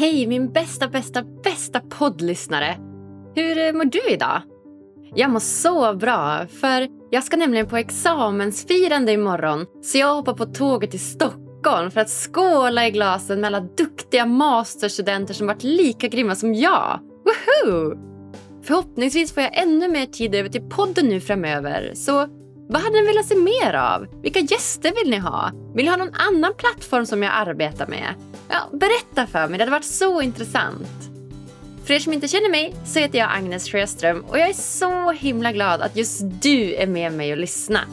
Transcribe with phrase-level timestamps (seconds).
[0.00, 2.76] Hej min bästa, bästa, bästa poddlyssnare!
[3.34, 4.42] Hur eh, mår du idag?
[5.14, 10.46] Jag mår så bra, för jag ska nämligen på examensfirande imorgon så jag hoppar på
[10.46, 16.08] tåget till Stockholm för att skåla i glasen med alla duktiga masterstudenter som varit lika
[16.08, 17.00] grymma som jag.
[17.24, 17.98] Woohoo!
[18.62, 22.26] Förhoppningsvis får jag ännu mer tid över till podden nu framöver, så
[22.72, 24.06] vad hade ni velat se mer av?
[24.22, 25.50] Vilka gäster vill ni ha?
[25.74, 28.14] Vill ni ha någon annan plattform som jag arbetar med?
[28.48, 31.10] Ja, berätta för mig, det hade varit så intressant.
[31.84, 35.10] För er som inte känner mig så heter jag Agnes Sjöström och jag är så
[35.10, 37.86] himla glad att just du är med mig och lyssnar.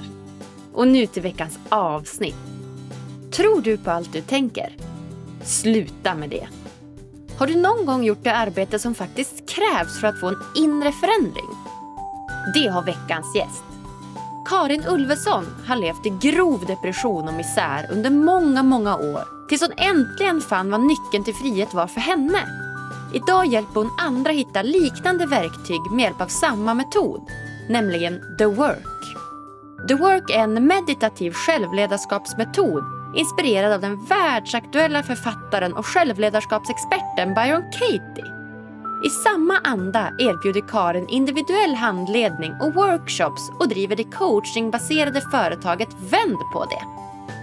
[0.73, 2.35] Och nu till veckans avsnitt.
[3.31, 4.75] Tror du på allt du tänker?
[5.43, 6.47] Sluta med det.
[7.37, 10.91] Har du någon gång gjort det arbete som faktiskt krävs för att få en inre
[10.91, 11.49] förändring?
[12.53, 13.66] Det har veckans gäst.
[14.49, 19.71] Karin Ulveson har levt i grov depression och misär under många, många år tills hon
[19.77, 22.39] äntligen fann vad nyckeln till frihet var för henne.
[23.13, 27.21] Idag hjälper hon andra hitta liknande verktyg med hjälp av samma metod,
[27.69, 29.17] nämligen The Work.
[29.87, 32.83] The Work är en meditativ självledarskapsmetod
[33.15, 38.36] inspirerad av den världsaktuella författaren och självledarskapsexperten Byron Katie.
[39.03, 46.39] I samma anda erbjuder Karin individuell handledning och workshops och driver det coachingbaserade företaget Vänd
[46.53, 46.81] på det.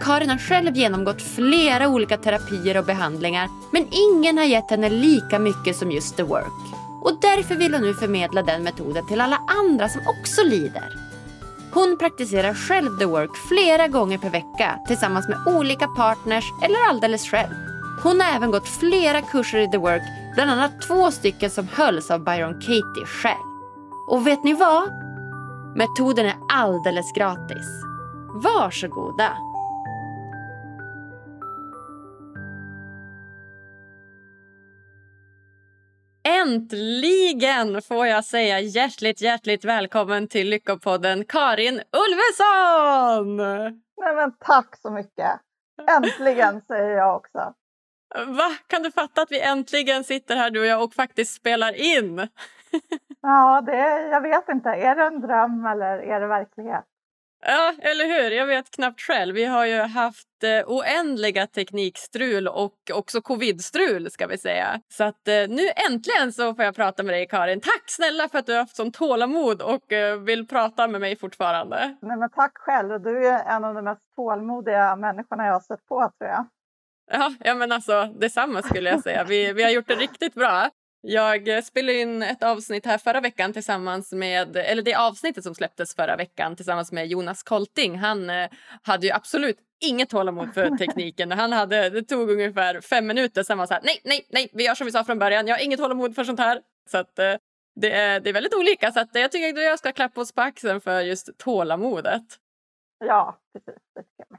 [0.04, 5.38] Karin har själv genomgått flera olika terapier och behandlingar men ingen har gett henne lika
[5.38, 6.74] mycket som just the work.
[7.02, 10.88] Och därför vill hon nu förmedla den metoden till alla andra som också lider.
[11.72, 17.30] Hon praktiserar själv the work flera gånger per vecka tillsammans med olika partners eller alldeles
[17.30, 17.54] själv.
[18.02, 20.02] Hon har även gått flera kurser i the work,
[20.34, 23.54] bland annat två stycken som hölls av Byron Katie själv.
[24.10, 24.90] Och vet ni vad?
[25.76, 27.66] Metoden är alldeles gratis.
[28.34, 29.36] Varsågoda!
[36.28, 43.36] Äntligen får jag säga hjärtligt, hjärtligt välkommen till Lyckopodden Karin Ulveson!
[43.96, 45.40] Nej, men tack så mycket!
[45.96, 47.54] Äntligen säger jag också.
[48.14, 48.56] Va?
[48.66, 52.16] Kan du fatta att vi äntligen sitter här du och jag och faktiskt spelar in?
[53.22, 54.68] ja, det, jag vet inte.
[54.68, 56.84] Är det en dröm eller är det verklighet?
[57.46, 58.30] Ja, eller hur?
[58.30, 59.34] Jag vet knappt själv.
[59.34, 64.80] Vi har ju haft eh, oändliga teknikstrul och också covidstrul ska vi säga.
[64.88, 67.60] Så att eh, nu äntligen så får jag prata med dig Karin.
[67.60, 71.16] Tack snälla för att du har haft sån tålamod och eh, vill prata med mig
[71.16, 71.96] fortfarande.
[72.02, 73.02] Nej, men tack själv.
[73.02, 76.46] Du är en av de mest tålmodiga människorna jag har sett på tror jag.
[77.12, 79.24] Ja, ja men alltså detsamma skulle jag säga.
[79.24, 80.70] Vi, vi har gjort det riktigt bra.
[81.06, 85.94] Jag spelade in ett avsnitt här förra veckan tillsammans med, eller det avsnittet som släpptes
[85.94, 87.98] förra veckan tillsammans med Jonas Kolting.
[87.98, 88.50] Han eh,
[88.82, 91.32] hade ju absolut inget tålamod för tekniken.
[91.32, 94.64] Han hade, det tog ungefär fem minuter, sen var så här, nej, nej, nej, vi
[94.64, 95.46] gör som vi sa från början.
[95.46, 96.60] Jag har inget tålamod för sånt här.
[96.90, 97.34] Så att, eh,
[97.80, 98.92] det, är, det är väldigt olika.
[98.92, 102.24] Så att, jag tycker att jag ska klappa oss på axeln för just tålamodet.
[103.04, 103.80] Ja, precis.
[103.94, 104.38] Det tycker jag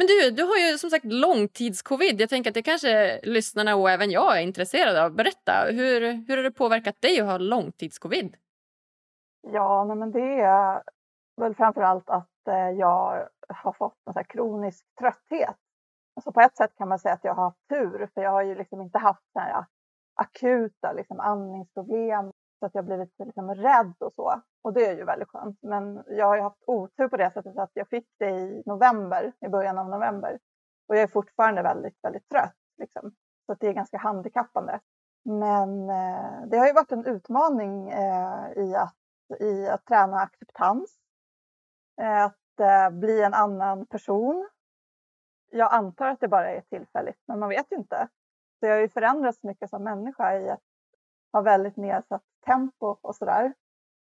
[0.00, 2.20] men du, du har ju som sagt långtidscovid.
[2.20, 5.12] Jag tänker att det kanske lyssnarna och även jag är intresserade av.
[5.12, 8.36] Berätta, hur, hur har det påverkat dig att ha långtidscovid?
[9.52, 10.82] Ja, men det är
[11.36, 15.56] väl framför allt att eh, jag har fått en kronisk trötthet.
[16.16, 18.42] Alltså på ett sätt kan man säga att jag har haft tur, för jag har
[18.42, 19.64] ju liksom inte haft så här
[20.14, 24.40] akuta liksom andningsproblem så att jag blivit liksom rädd och så.
[24.62, 25.58] Och det är ju väldigt skönt.
[25.62, 29.32] Men jag har ju haft otur på det sättet att jag fick det i november,
[29.40, 30.38] i början av november.
[30.88, 32.56] Och jag är fortfarande väldigt, väldigt trött.
[32.78, 33.14] Liksom.
[33.46, 34.80] Så att det är ganska handikappande.
[35.24, 38.96] Men eh, det har ju varit en utmaning eh, i, att,
[39.40, 40.98] i att träna acceptans.
[42.00, 44.48] Eh, att eh, bli en annan person.
[45.50, 48.08] Jag antar att det bara är tillfälligt, men man vet ju inte.
[48.60, 50.69] Så jag har ju förändrats mycket som människa i att
[51.32, 53.54] har väldigt nedsatt tempo och sådär.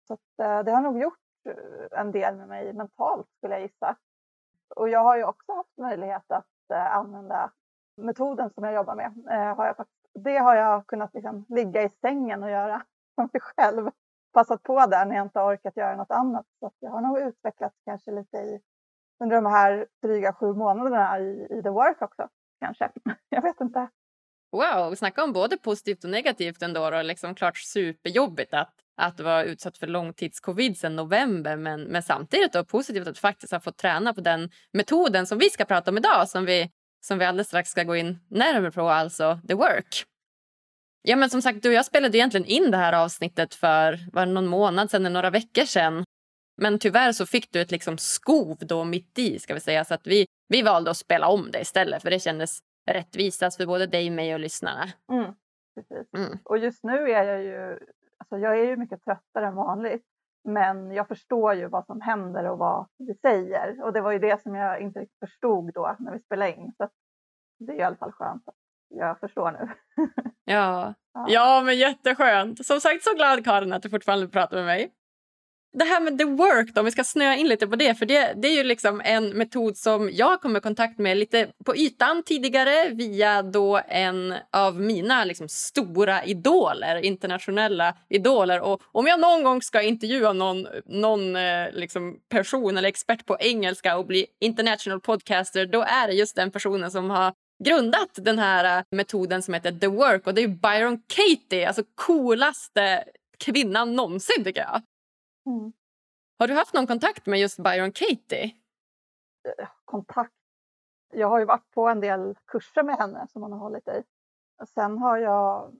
[0.07, 1.19] Så att, eh, det har nog gjort
[1.49, 3.97] eh, en del med mig mentalt skulle jag gissa.
[4.77, 7.53] Och jag har ju också haft möjlighet att eh, använda
[7.97, 9.13] metoden som jag jobbar med.
[9.31, 12.83] Eh, har jag det har jag kunnat liksom ligga i sängen och göra
[13.15, 13.91] för mig själv.
[14.33, 16.47] Passat på där när jag inte orkat göra något annat.
[16.61, 18.61] Så jag har nog utvecklats kanske lite i,
[19.21, 22.29] under de här dryga sju månaderna i, i The Work också.
[22.61, 22.91] Kanske.
[23.29, 23.89] Jag vet inte.
[24.53, 26.87] Wow, snacka om både positivt och negativt ändå.
[26.87, 31.57] Och liksom klart superjobbigt att, att vara utsatt för långtidscovid sedan november.
[31.57, 35.51] Men, men samtidigt då positivt att faktiskt ha fått träna på den metoden som vi
[35.51, 36.29] ska prata om idag.
[36.29, 36.71] Som vi,
[37.05, 40.05] som vi alldeles strax ska gå in närmare på, alltså the work.
[41.03, 44.27] Ja, men som sagt, du och jag spelade egentligen in det här avsnittet för var
[44.27, 46.05] någon månad sedan, några veckor sedan.
[46.57, 49.85] Men tyvärr så fick du ett liksom skov då mitt i, ska vi säga.
[49.85, 52.59] Så att vi, vi valde att spela om det istället, för det kändes
[52.91, 54.85] rättvisast för både dig, mig och lyssnarna.
[55.13, 55.35] Mm,
[55.75, 56.15] precis.
[56.15, 56.39] Mm.
[56.45, 57.79] Och just nu är jag ju,
[58.19, 60.05] alltså jag är ju mycket tröttare än vanligt.
[60.45, 63.83] Men jag förstår ju vad som händer och vad vi säger.
[63.83, 66.73] Och det var ju det som jag inte riktigt förstod då när vi spelade in.
[66.77, 66.89] Så
[67.59, 68.55] det är i alla fall skönt att
[68.89, 69.69] jag förstår nu.
[70.45, 70.95] Ja.
[71.15, 71.27] Ja.
[71.29, 72.67] ja, men jätteskönt.
[72.67, 74.93] Som sagt, så glad Karin att du fortfarande pratar med mig.
[75.79, 78.07] Det här med the work, då, om vi ska snöa in lite på det, för
[78.07, 81.77] det, det är ju liksom en metod som jag kom i kontakt med lite på
[81.77, 88.61] ytan tidigare via då en av mina liksom stora idoler, internationella idoler.
[88.61, 93.37] Och om jag någon gång ska intervjua någon, någon eh, liksom person eller expert på
[93.41, 97.33] engelska och bli international podcaster, då är det just den personen som har
[97.65, 101.83] grundat den här eh, metoden som heter The Work och det är Byron Katie, alltså
[101.95, 103.05] coolaste
[103.39, 104.83] kvinnan någonsin tycker jag.
[105.47, 105.73] Mm.
[106.39, 108.57] Har du haft någon kontakt med just Byron Katie?
[109.85, 110.33] Kontakt.
[111.13, 114.03] Jag har ju varit på en del kurser med henne som hon har hållit i.
[114.75, 115.73] Sen har jag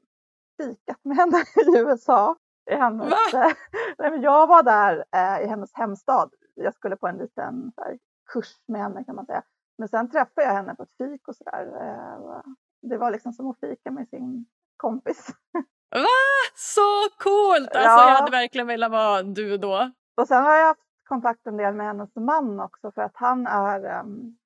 [0.57, 2.37] fikat med henne i USA.
[2.71, 3.53] I hennes, Va?
[3.99, 6.35] Nej, men jag var där eh, i hennes hemstad.
[6.55, 7.99] Jag skulle på en liten här,
[8.33, 9.43] kurs med henne kan man säga.
[9.79, 11.67] Men sen träffade jag henne på ett fik och sådär.
[11.81, 12.43] Eh,
[12.83, 15.29] det var liksom som att fika med sin kompis.
[15.93, 16.53] Va?
[16.55, 17.69] Så coolt!
[17.77, 18.09] Alltså, Ja.
[18.09, 19.91] Jag hade verkligen velat vara du då.
[20.17, 23.47] Och sen har jag haft kontakt en del med hennes man också för att han
[23.47, 24.37] är em,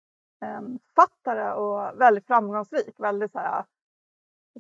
[0.40, 2.94] en författare och väldigt framgångsrik.
[3.00, 3.64] Väldigt så här,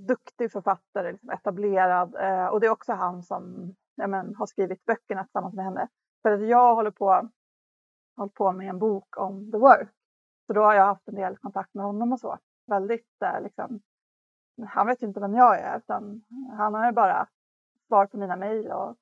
[0.00, 2.14] duktig författare, liksom etablerad.
[2.14, 5.88] Eh, och det är också han som ja, men, har skrivit böckerna tillsammans med henne.
[6.22, 7.28] För att jag håller på,
[8.16, 9.88] håller på med en bok om the work.
[10.46, 12.38] Så då har jag haft en del kontakt med honom och så.
[12.66, 13.80] Väldigt eh, liksom,
[14.68, 16.24] han vet ju inte vem jag är utan
[16.58, 17.28] han har ju bara
[17.88, 18.96] svar på mina mejl och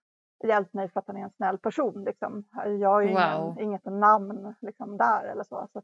[0.45, 2.05] hjälpt mig för att han är en snäll person.
[2.05, 2.45] Liksom.
[2.81, 3.19] Jag har ju Wow.
[3.19, 5.69] ingen, inget namn liksom, där eller så.
[5.73, 5.79] så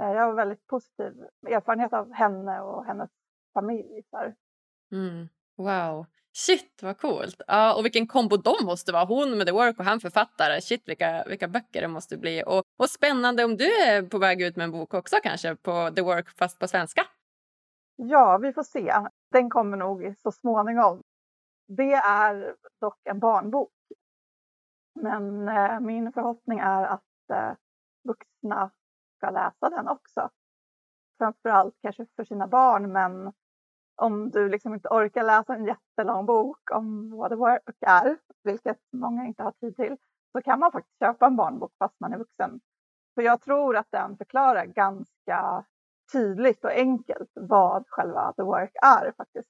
[0.00, 1.12] eh, jag har väldigt positiv
[1.46, 3.10] erfarenhet av henne och hennes
[3.54, 4.02] familj.
[4.92, 5.28] Mm.
[5.56, 6.06] Wow.
[6.34, 7.42] Shit, vad coolt.
[7.46, 9.04] Ja, och vilken kombo de måste vara.
[9.04, 10.60] Hon med The Work och han författare.
[10.60, 12.42] Shit, vilka, vilka böcker det måste bli.
[12.46, 15.90] Och, och spännande om du är på väg ut med en bok också kanske på
[15.96, 17.02] The Work fast på svenska.
[18.04, 18.94] Ja, vi får se.
[19.30, 21.02] Den kommer nog så småningom.
[21.68, 23.72] Det är dock en barnbok.
[24.94, 27.52] Men eh, min förhoppning är att eh,
[28.04, 28.70] vuxna
[29.16, 30.30] ska läsa den också.
[31.18, 33.32] Framförallt kanske för sina barn, men
[33.96, 38.78] om du liksom inte orkar läsa en jättelång bok om vad det work är, vilket
[38.92, 39.96] många inte har tid till,
[40.32, 42.60] så kan man faktiskt köpa en barnbok fast man är vuxen.
[43.14, 45.64] För jag tror att den förklarar ganska
[46.12, 49.48] tydligt och enkelt vad själva the work är faktiskt.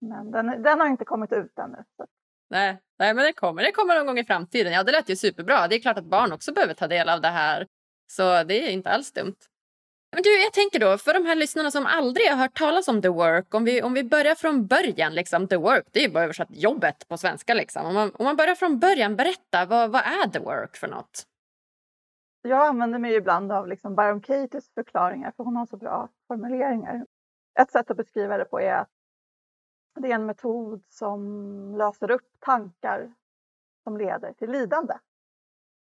[0.00, 1.84] Men den, den har inte kommit ut ännu.
[1.96, 2.06] Så.
[2.50, 3.62] Nej, nej, men det kommer.
[3.62, 4.72] Det kommer någon gång i framtiden.
[4.72, 5.68] Ja, det lät ju superbra.
[5.68, 7.66] Det är klart att barn också behöver ta del av det här.
[8.06, 9.36] Så det är inte alls dumt.
[10.14, 13.02] Men du, jag tänker då, för de här lyssnarna som aldrig har hört talas om
[13.02, 16.12] The Work, om vi, om vi börjar från början, liksom, The Work, det är ju
[16.12, 17.54] bara översatt jobbet på svenska.
[17.54, 17.86] Liksom.
[17.86, 21.26] Om, man, om man börjar från början, berätta, vad, vad är The Work för något?
[22.46, 27.06] Jag använder mig ibland av liksom Byron Katies förklaringar för hon har så bra formuleringar.
[27.60, 28.90] Ett sätt att beskriva det på är att
[29.94, 31.20] det är en metod som
[31.76, 33.14] löser upp tankar
[33.82, 34.94] som leder till lidande.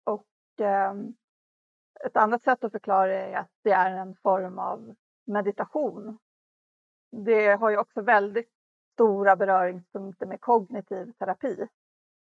[0.03, 0.93] Och eh,
[2.05, 6.17] ett annat sätt att förklara det är att det är en form av meditation.
[7.11, 8.51] Det har ju också väldigt
[8.93, 11.67] stora beröringspunkter med kognitiv terapi.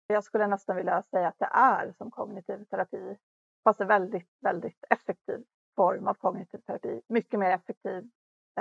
[0.07, 3.17] Jag skulle nästan vilja säga att det är som kognitiv terapi,
[3.63, 5.43] fast en väldigt, väldigt effektiv
[5.75, 7.01] form av kognitiv terapi.
[7.07, 8.09] Mycket mer effektiv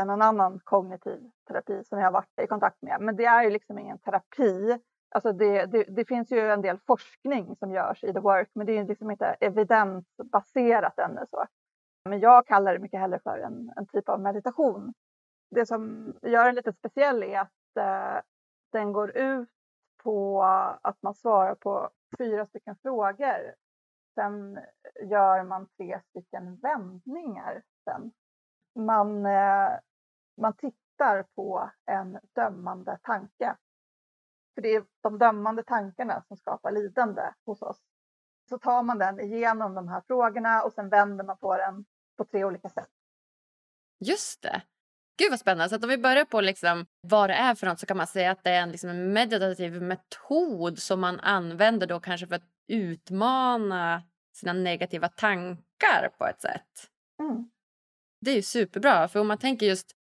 [0.01, 2.97] än en annan kognitiv terapi som jag har varit i kontakt med.
[3.01, 4.79] Men det är ju liksom ingen terapi.
[5.15, 8.67] Alltså det, det, det finns ju en del forskning som görs i the work, men
[8.67, 11.21] det är liksom inte evidensbaserat ännu.
[11.31, 11.47] Så.
[12.09, 14.95] Men jag kallar det mycket hellre för en, en typ av meditation.
[15.51, 18.23] Det som gör den lite speciell är att eh,
[18.73, 19.49] den går ut
[20.03, 20.43] på
[20.83, 23.55] att man svarar på fyra stycken frågor.
[24.15, 24.61] Sen
[25.11, 28.13] gör man tre stycken vändningar sen.
[28.75, 29.71] Man, eh,
[30.37, 33.57] man tittar på en dömande tanke.
[34.55, 37.81] För det är de dömande tankarna som skapar lidande hos oss.
[38.49, 41.85] Så tar man den igenom de här frågorna och sen vänder man på den
[42.17, 42.91] på tre olika sätt.
[43.99, 44.63] Just det.
[45.19, 45.69] Gud vad spännande.
[45.69, 48.07] Så att om vi börjar på liksom vad det är för något så kan man
[48.07, 52.35] säga att det är en, liksom en meditativ metod som man använder då kanske för
[52.35, 56.91] att utmana sina negativa tankar på ett sätt.
[57.21, 57.51] Mm.
[58.21, 59.09] Det är ju superbra.
[59.09, 59.93] För om man tänker just,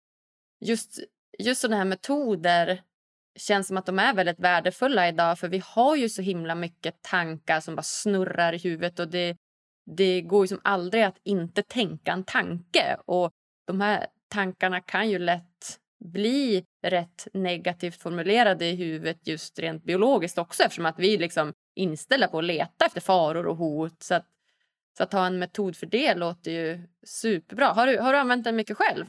[0.61, 0.99] just,
[1.39, 2.83] just sådana här metoder
[3.39, 7.03] känns som att de är väldigt värdefulla idag för vi har ju så himla mycket
[7.03, 9.37] tankar som bara snurrar i huvudet och det,
[9.97, 12.97] det går ju som aldrig att inte tänka en tanke.
[13.07, 13.31] Och
[13.67, 20.39] de här tankarna kan ju lätt bli rätt negativt formulerade i huvudet just rent biologiskt
[20.39, 24.03] också eftersom att vi liksom inställda på att leta efter faror och hot.
[24.03, 24.27] Så att,
[24.97, 27.67] så att ha en metod för det låter ju superbra.
[27.67, 29.07] Har du, har du använt den mycket själv?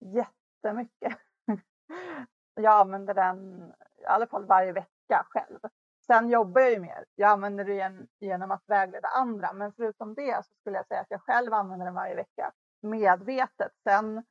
[0.00, 1.18] Jättemycket.
[2.54, 5.58] Jag använder den i alla fall varje vecka själv.
[6.06, 7.04] Sen jobbar jag ju mer.
[7.14, 9.52] Jag använder den genom att vägleda andra.
[9.52, 12.52] Men förutom det så skulle jag säga att jag själv använder den varje vecka
[12.82, 13.72] medvetet.
[13.82, 14.24] Sen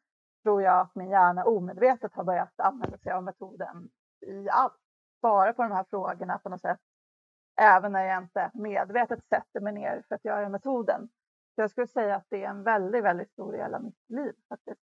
[0.44, 3.90] tror jag att min hjärna omedvetet har börjat använda sig av metoden
[4.22, 4.78] i allt.
[5.20, 6.80] Svara på de här frågorna på något sätt.
[7.62, 11.10] Även när jag inte medvetet sätter mig ner för att göra metoden.
[11.56, 14.34] Så jag skulle säga att det är en väldigt, väldigt stor del av mitt liv
[14.50, 14.82] faktiskt.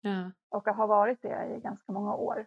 [0.00, 0.30] Ja.
[0.48, 2.46] Och har varit det i ganska många år.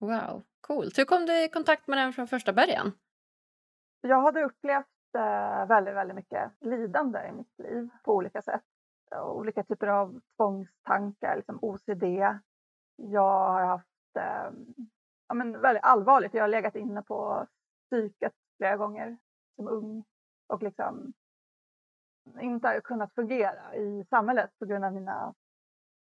[0.00, 0.98] Wow, coolt.
[0.98, 2.92] Hur kom du i kontakt med den från första början?
[4.00, 8.64] Jag hade upplevt eh, väldigt, väldigt mycket lidande i mitt liv på olika sätt.
[9.22, 12.04] Olika typer av tvångstankar, liksom OCD.
[12.96, 14.50] Jag har haft eh,
[15.28, 16.34] ja, men väldigt allvarligt.
[16.34, 17.46] Jag har legat inne på
[17.94, 19.16] psyket flera gånger
[19.56, 20.04] som ung
[20.46, 21.12] och liksom
[22.40, 25.34] inte har kunnat fungera i samhället på grund av mina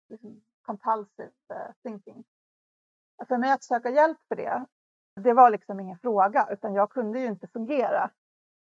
[0.09, 2.25] liksom, compulsive eh, thinking.
[3.17, 4.67] Alltså, för mig att söka hjälp för det,
[5.21, 8.11] det var liksom ingen fråga utan jag kunde ju inte fungera.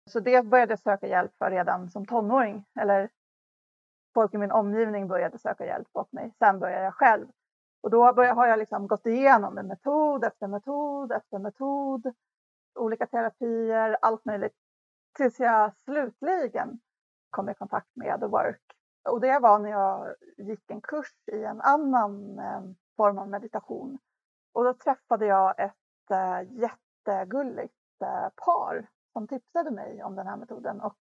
[0.10, 2.66] Så det började jag söka hjälp för redan som tonåring.
[2.80, 3.10] Eller
[4.14, 6.34] folk i min omgivning började söka hjälp åt mig.
[6.40, 7.28] Sen började jag själv.
[7.82, 12.14] Och då har jag liksom gått igenom en metod efter metod efter metod.
[12.76, 14.56] Olika terapier, allt möjligt.
[15.18, 16.80] Tills jag slutligen
[17.30, 18.62] kom i kontakt med The Work.
[19.10, 22.62] Och det var när jag gick en kurs i en annan eh,
[22.98, 24.00] form av meditation.
[24.54, 30.38] Och då träffade jag ett eh, jättegulligt eh, par som tipsade mig om den här
[30.38, 30.82] metoden.
[30.82, 30.96] Och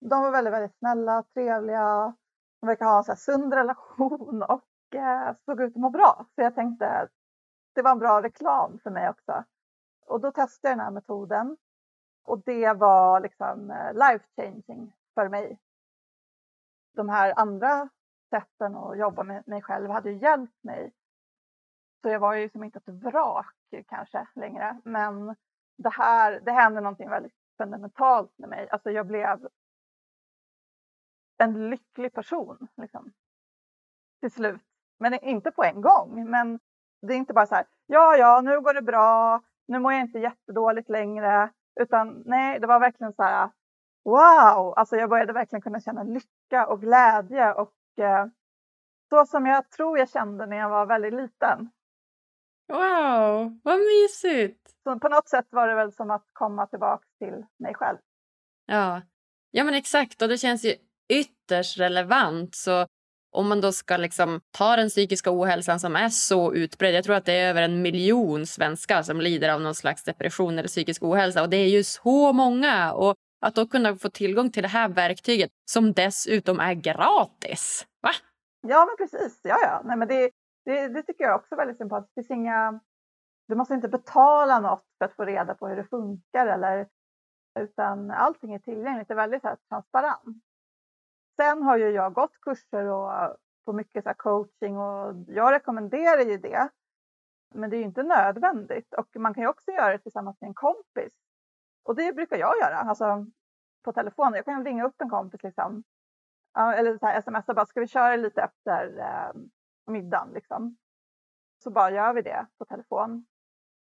[0.00, 2.14] de var väldigt, väldigt snälla, trevliga.
[2.60, 6.26] De verkar ha en så här sund relation och eh, såg ut att må bra.
[6.34, 7.10] Så jag tänkte att
[7.74, 9.44] det var en bra reklam för mig också.
[10.12, 11.56] Och då testade jag den här metoden.
[12.24, 15.58] Och det var liksom eh, life changing för mig.
[16.94, 17.88] De här andra
[18.30, 20.92] sätten att jobba med mig själv hade ju hjälpt mig
[22.02, 23.56] så jag var ju som inte ett vrak
[23.88, 24.80] kanske längre.
[24.84, 25.36] Men
[25.76, 28.68] det här, det hände någonting väldigt fundamentalt med mig.
[28.70, 29.48] Alltså jag blev
[31.38, 33.12] en lycklig person liksom.
[34.20, 34.62] Till slut.
[34.98, 36.30] Men inte på en gång.
[36.30, 36.60] Men
[37.00, 40.00] det är inte bara så här, ja, ja, nu går det bra, nu mår jag
[40.00, 41.50] inte jättedåligt längre.
[41.80, 43.50] Utan nej, det var verkligen så här,
[44.04, 48.26] wow, alltså jag började verkligen kunna känna lycka och glädje och eh,
[49.08, 51.70] så som jag tror jag kände när jag var väldigt liten.
[52.68, 54.70] Wow, vad mysigt!
[54.82, 57.98] Så på något sätt var det väl som att komma tillbaka till mig själv.
[58.66, 59.02] Ja,
[59.50, 60.22] ja men exakt.
[60.22, 60.74] Och det känns ju
[61.08, 62.54] ytterst relevant.
[62.54, 62.86] Så
[63.32, 66.94] om man då ska liksom ta den psykiska ohälsan som är så utbredd.
[66.94, 70.58] Jag tror att det är över en miljon svenskar som lider av någon slags depression
[70.58, 71.42] eller psykisk ohälsa.
[71.42, 72.92] Och det är ju så många.
[72.92, 73.14] Och
[73.46, 77.86] att då kunna få tillgång till det här verktyget som dessutom är gratis.
[78.02, 78.10] Va?
[78.60, 79.40] Ja, men precis.
[79.42, 79.82] Ja, ja.
[79.84, 80.30] Nej, men det,
[80.64, 82.14] det, det, tycker jag också är väldigt sympatiskt.
[82.14, 82.80] Det finns inga,
[83.48, 86.88] du måste inte betala något för att få reda på hur det funkar eller,
[87.60, 89.08] utan allting är tillgängligt.
[89.08, 90.42] Det är väldigt här, transparent.
[91.36, 93.32] Sen har ju jag gått kurser och äh,
[93.64, 96.68] på mycket så här, coaching och jag rekommenderar ju det.
[97.54, 100.48] Men det är ju inte nödvändigt och man kan ju också göra det tillsammans med
[100.48, 101.12] en kompis.
[101.82, 103.26] Och det brukar jag göra, alltså
[103.82, 104.34] på telefon.
[104.34, 105.84] Jag kan ringa upp en kompis liksom.
[106.58, 109.40] Eller så här, smsa bara, ska vi köra lite efter eh,
[109.92, 110.76] middagen liksom.
[111.62, 113.26] Så bara gör vi det på telefon.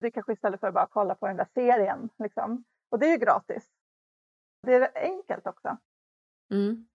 [0.01, 2.65] Det är kanske istället för att bara kolla på den där serien liksom.
[2.89, 3.69] Och det är ju gratis.
[4.63, 5.77] Det är enkelt också.
[6.51, 6.89] Mm.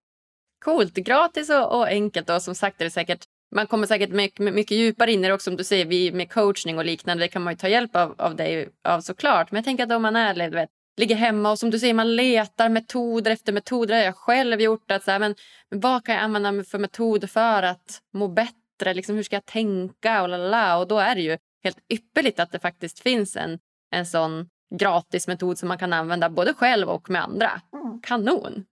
[0.63, 4.53] Coolt, gratis och, och, enkelt och som sagt är det säkert man kommer säkert mycket,
[4.53, 7.27] mycket djupare in i det också som du säger, vi med coachning och liknande, det
[7.27, 9.51] kan man ju ta hjälp av, av dig av såklart.
[9.51, 12.15] Men jag tänker att om man är, vet, ligger hemma och som du säger, man
[12.15, 13.96] letar metoder efter metoder.
[13.96, 14.91] Det har jag själv gjort.
[14.91, 15.36] Att så här, men,
[15.70, 18.93] men vad kan jag använda för metoder för att må bättre?
[18.93, 20.22] Liksom, hur ska jag tänka?
[20.22, 20.77] Och, lalala.
[20.77, 23.60] och då är det ju helt ypperligt att det faktiskt finns en,
[23.91, 27.62] en sån gratis metod som man kan använda både själv och med andra.
[27.74, 28.01] Mm.
[28.01, 28.65] Kanon!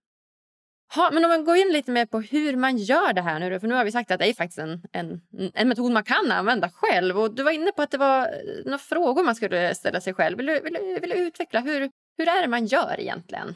[0.96, 3.60] Ha, men om man går in lite mer på hur man gör det här nu
[3.60, 5.22] för nu har vi sagt att det är faktiskt en, en,
[5.54, 8.66] en metod man kan använda själv och du var inne på att det var eh,
[8.66, 10.38] några frågor man skulle ställa sig själv.
[10.38, 13.48] Vill du, vill du, vill du utveckla hur, hur är det man gör egentligen?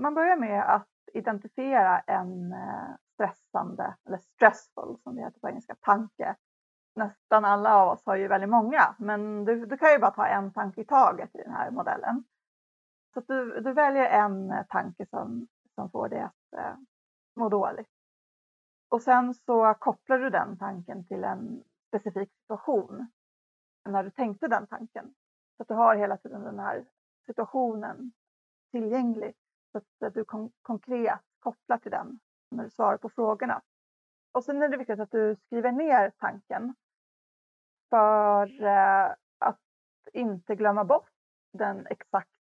[0.00, 5.74] Man börjar med att identifiera en eh, stressande, eller stressful som det heter på engelska,
[5.80, 6.34] tanke.
[6.94, 10.26] Nästan alla av oss har ju väldigt många, men du, du kan ju bara ta
[10.26, 12.24] en tanke i taget i den här modellen.
[13.14, 15.46] Så du, du väljer en tanke som,
[15.76, 16.76] som får dig att eh,
[17.36, 17.90] må dåligt.
[18.88, 23.10] Och sen så kopplar du den tanken till en specifik situation
[23.84, 25.14] när du tänkte den tanken.
[25.56, 26.84] Så att du har hela tiden den här
[27.26, 28.12] situationen
[28.70, 29.34] tillgänglig
[29.72, 33.62] så att eh, du kon konkret kopplar till den när du svarar på frågorna.
[34.32, 36.74] Och sen är det viktigt att du skriver ner tanken
[37.90, 39.60] för eh, att
[40.12, 41.10] inte glömma bort
[41.52, 41.86] den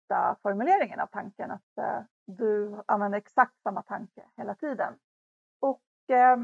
[0.04, 1.50] exakta formuleringen av tanken.
[1.50, 4.98] Att eh, du använder exakt samma tanke hela tiden.
[5.60, 6.38] Och eh,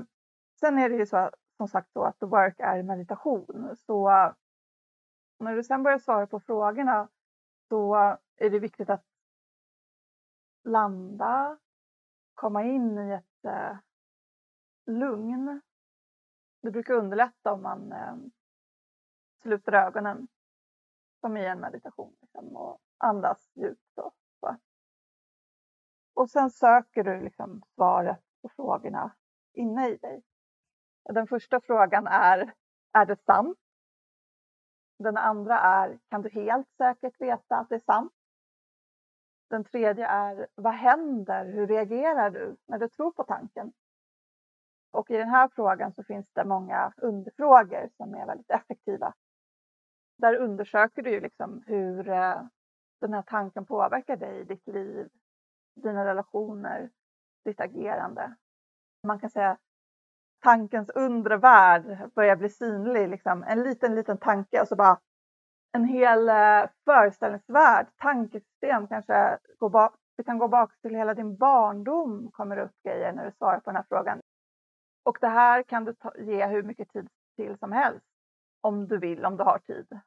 [0.61, 3.77] sen är det ju så som sagt så att the work är meditation.
[3.77, 4.33] Så eh,
[5.39, 7.09] när du sen börjar svara på frågorna
[7.69, 7.95] så
[8.37, 9.05] är det viktigt att
[10.65, 11.59] landa,
[12.35, 13.77] komma in i ett eh,
[14.87, 15.61] lugn.
[16.63, 18.17] Det brukar underlätta om man eh,
[19.43, 20.29] sluter ögonen
[21.21, 23.99] som i en meditation liksom, och andas djupt.
[23.99, 24.57] Och, så.
[26.15, 29.17] och sen söker du liksom svaret på frågorna
[29.53, 30.23] inne i dig.
[31.05, 32.55] Den första frågan är,
[32.93, 33.59] är det sant?
[34.99, 38.13] Den andra är, kan du helt säkert veta att det är sant?
[39.51, 41.45] Den tredje är, vad händer?
[41.45, 43.73] Hur reagerar du när du tror på tanken?
[44.91, 49.15] Och i den här frågan så finns det många underfrågor som är väldigt effektiva.
[50.19, 52.43] Där undersöker du ju liksom hur eh,
[53.01, 55.09] den här tanken påverkar dig, ditt liv,
[55.75, 56.91] dina relationer,
[57.45, 58.35] ditt agerande.
[59.07, 59.59] Man kan säga
[60.43, 63.09] tankens undre värld börjar bli synlig.
[63.09, 63.43] Liksom.
[63.43, 65.01] En liten, liten tanke och så bara
[65.73, 71.37] en hel eh, föreställningsvärld, tankesystem kanske går bak, det kan gå bak till hela din
[71.37, 74.21] barndom kommer det upp grejer när du svarar på den här frågan.
[75.05, 78.07] Och det här kan du ta, ge hur mycket tid till som helst
[78.61, 80.01] om du vill, om du har tid.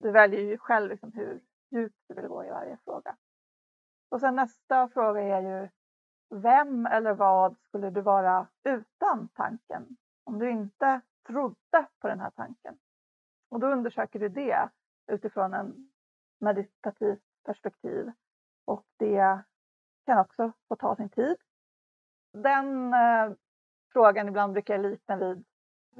[0.00, 3.16] Du väljer ju själv liksom hur djupt du vill gå i varje fråga.
[4.08, 5.68] Och sen nästa fråga är ju
[6.30, 9.96] vem eller vad skulle du vara utan tanken?
[10.24, 12.78] Om du inte trodde på den här tanken.
[13.48, 14.68] Och då undersöker du det
[15.06, 15.90] utifrån en
[16.38, 18.12] meditativt perspektiv.
[18.64, 19.42] Och det
[20.06, 21.36] kan också få ta sin tid.
[22.32, 23.32] Den eh,
[23.92, 25.44] frågan ibland brukar jag likna vid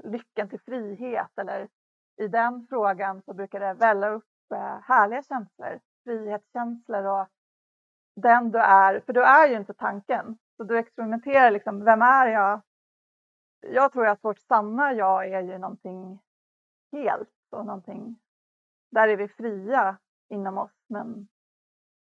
[0.05, 1.69] lyckan till frihet eller
[2.17, 7.29] i den frågan så brukar det välla upp härliga känslor, frihetskänslor och
[8.17, 10.39] den du är, för du är ju inte tanken.
[10.57, 12.61] Så du experimenterar liksom, vem är jag?
[13.61, 16.21] Jag tror att vårt sanna jag är ju någonting
[16.93, 18.19] helt och någonting,
[18.91, 19.97] där är vi fria
[20.29, 21.29] inom oss men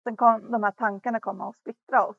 [0.04, 2.18] sen kom de här tankarna komma och splittra oss.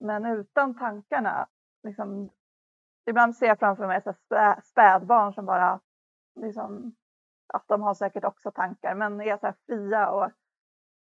[0.00, 1.48] Men utan tankarna,
[1.82, 2.30] liksom,
[3.06, 5.80] ibland ser jag framför mig så spä, spädbarn som bara
[6.40, 6.94] liksom,
[7.54, 10.30] att de har säkert också tankar men är så här fria och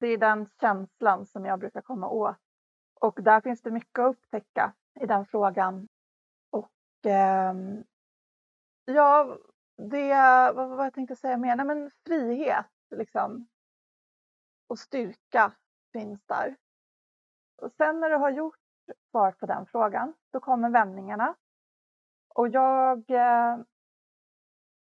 [0.01, 2.37] det är den känslan som jag brukar komma åt.
[3.01, 5.89] Och där finns det mycket att upptäcka i den frågan.
[6.51, 7.55] Och eh,
[8.85, 9.39] ja,
[9.77, 10.15] det,
[10.55, 11.57] vad var jag tänkte säga mer?
[11.57, 13.47] Nej, men frihet liksom.
[14.67, 15.53] Och styrka
[15.93, 16.57] finns där.
[17.57, 18.59] Och sen när du har gjort
[19.11, 21.35] svar på den frågan, då kommer vändningarna.
[22.35, 23.59] Och jag eh,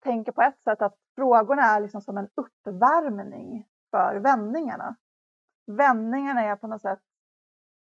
[0.08, 4.96] tänker på ett sätt att frågorna är liksom som en uppvärmning för vändningarna
[5.67, 7.00] vändningarna är på något sätt,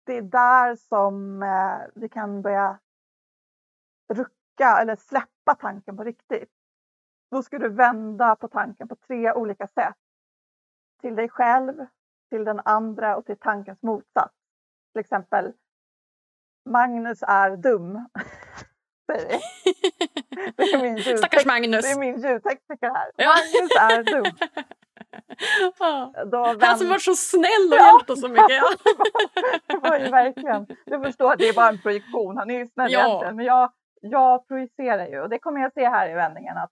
[0.04, 2.78] det är där som eh, vi kan börja
[4.08, 6.50] rucka eller släppa tanken på riktigt.
[7.30, 9.96] Då ska du vända på tanken på tre olika sätt.
[11.00, 11.86] Till dig själv,
[12.30, 14.34] till den andra och till tankens motsats.
[14.92, 15.52] Till exempel,
[16.64, 18.08] Magnus är dum.
[20.56, 21.82] Det är min Stackars Magnus.
[21.82, 23.10] Det är min ljudtekniker här.
[23.16, 23.28] Ja.
[23.28, 24.24] Magnus är dum.
[26.30, 27.92] Då Han som var så snäll och ja.
[27.92, 28.50] hjälpte oss så mycket.
[28.50, 28.70] Ja.
[29.66, 30.66] det var ju verkligen.
[30.86, 32.36] Du förstår, det är bara en projektion.
[32.36, 33.06] Han är ju snäll ja.
[33.06, 33.36] egentligen.
[33.36, 36.70] Men jag, jag projicerar ju och det kommer jag se här i vändningen att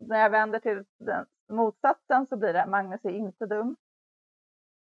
[0.00, 3.76] när jag vänder till den motsatsen så blir det Magnus är inte dum.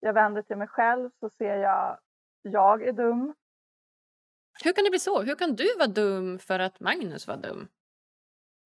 [0.01, 1.99] Jag vänder till mig själv så ser jag
[2.43, 3.35] jag är dum.
[4.65, 5.23] Hur kan det bli så?
[5.23, 7.69] Hur kan du vara dum för att Magnus var dum?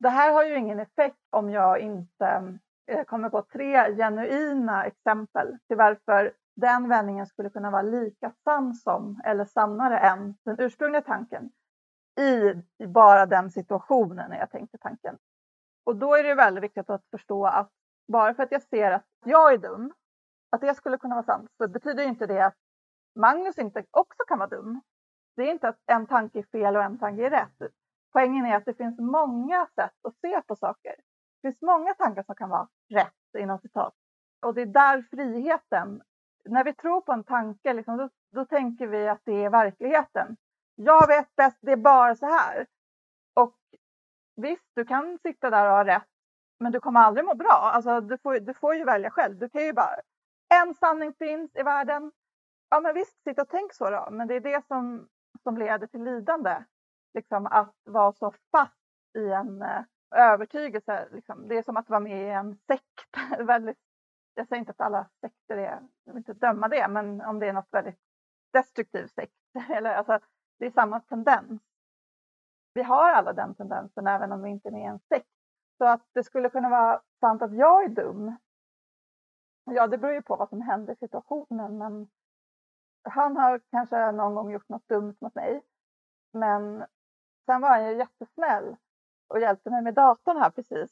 [0.02, 5.58] Det här har ju ingen effekt om jag inte eh, kommer på tre genuina exempel
[5.68, 11.02] till varför den vändningen skulle kunna vara lika sann som eller sannare än den ursprungliga
[11.02, 11.50] tanken
[12.20, 12.54] i
[12.86, 15.18] bara den situationen när jag tänkte tanken.
[15.84, 17.70] Och då är det väldigt viktigt att förstå att
[18.08, 19.92] bara för att jag ser att jag är dum,
[20.50, 22.56] att det skulle kunna vara sant, så betyder inte det att
[23.14, 24.80] Magnus inte också kan vara dum.
[25.36, 27.72] Det är inte att en tanke är fel och en tanke är rätt.
[28.12, 30.94] Poängen är att det finns många sätt att se på saker.
[31.42, 33.94] Det finns många tankar som kan vara rätt inom citat.
[34.42, 36.02] Och det är där friheten,
[36.44, 40.36] när vi tror på en tanke, liksom, då, då tänker vi att det är verkligheten.
[40.74, 42.66] Jag vet bäst, det är bara så här.
[43.34, 43.56] Och
[44.36, 46.08] visst, du kan sitta där och ha rätt,
[46.60, 47.70] men du kommer aldrig må bra.
[47.74, 49.38] Alltså, du, får, du får ju välja själv.
[49.38, 49.96] Du kan ju bara,
[50.54, 52.12] en sanning finns i världen.
[52.70, 54.08] Ja, men visst, sitta och tänk så då.
[54.10, 55.08] Men det är det som,
[55.42, 56.64] som leder till lidande.
[57.14, 58.76] Liksom att vara så fast
[59.18, 61.08] i en eh, övertygelse.
[61.12, 61.48] Liksom.
[61.48, 63.16] Det är som att vara med i en sekt.
[63.38, 63.78] väldigt,
[64.34, 67.48] jag säger inte att alla sekter är, jag vill inte döma det, men om det
[67.48, 68.00] är något väldigt
[68.52, 69.34] destruktiv sekt.
[69.70, 70.18] Eller, alltså,
[70.58, 71.62] det är samma tendens.
[72.74, 75.28] Vi har alla den tendensen även om vi inte är med i en sekt.
[75.78, 78.36] Så att det skulle kunna vara sant att jag är dum.
[79.64, 82.08] Ja, det beror ju på vad som händer i situationen, men
[83.02, 85.62] han har kanske någon gång gjort något dumt mot mig.
[86.32, 86.86] Men
[87.46, 88.76] sen var han ju jättesnäll
[89.28, 90.90] och hjälpte mig med datorn här precis.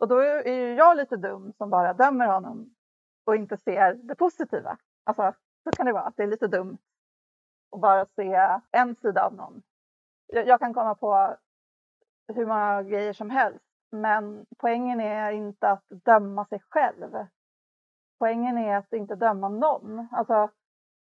[0.00, 2.74] Och då är ju jag lite dum som bara dömer honom
[3.24, 4.76] och inte ser det positiva.
[5.04, 6.78] Alltså, så kan det vara, att det är lite dumt
[7.72, 9.62] att bara se en sida av någon.
[10.26, 11.36] Jag, jag kan komma på
[12.34, 17.26] hur många grejer som helst, men poängen är inte att döma sig själv.
[18.18, 20.08] Poängen är att inte döma någon.
[20.12, 20.50] Alltså,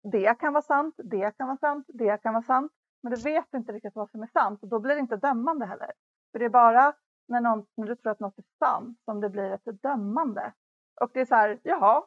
[0.02, 2.72] det kan vara sant, det kan vara sant, det kan vara sant.
[3.02, 5.66] Men du vet inte riktigt vad som är sant och då blir det inte dömande
[5.66, 5.92] heller.
[6.32, 6.92] För det är bara
[7.28, 10.52] när, någon, när du tror att något är sant som det blir ett dömande.
[11.00, 12.02] Och det är så här, jaha,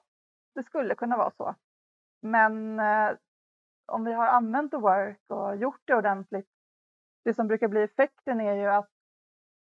[0.56, 1.56] det skulle kunna vara så.
[2.22, 3.12] Men eh,
[3.86, 6.50] om vi har använt the work och gjort det ordentligt,
[7.24, 8.90] det som brukar bli effekten är ju att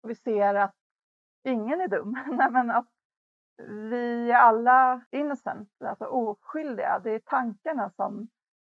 [0.01, 0.75] vi ser att
[1.43, 2.17] ingen är dum.
[2.27, 2.89] Nej, men att
[3.67, 6.99] vi är alla innocent, alltså oskyldiga.
[7.03, 8.27] Det är tankarna som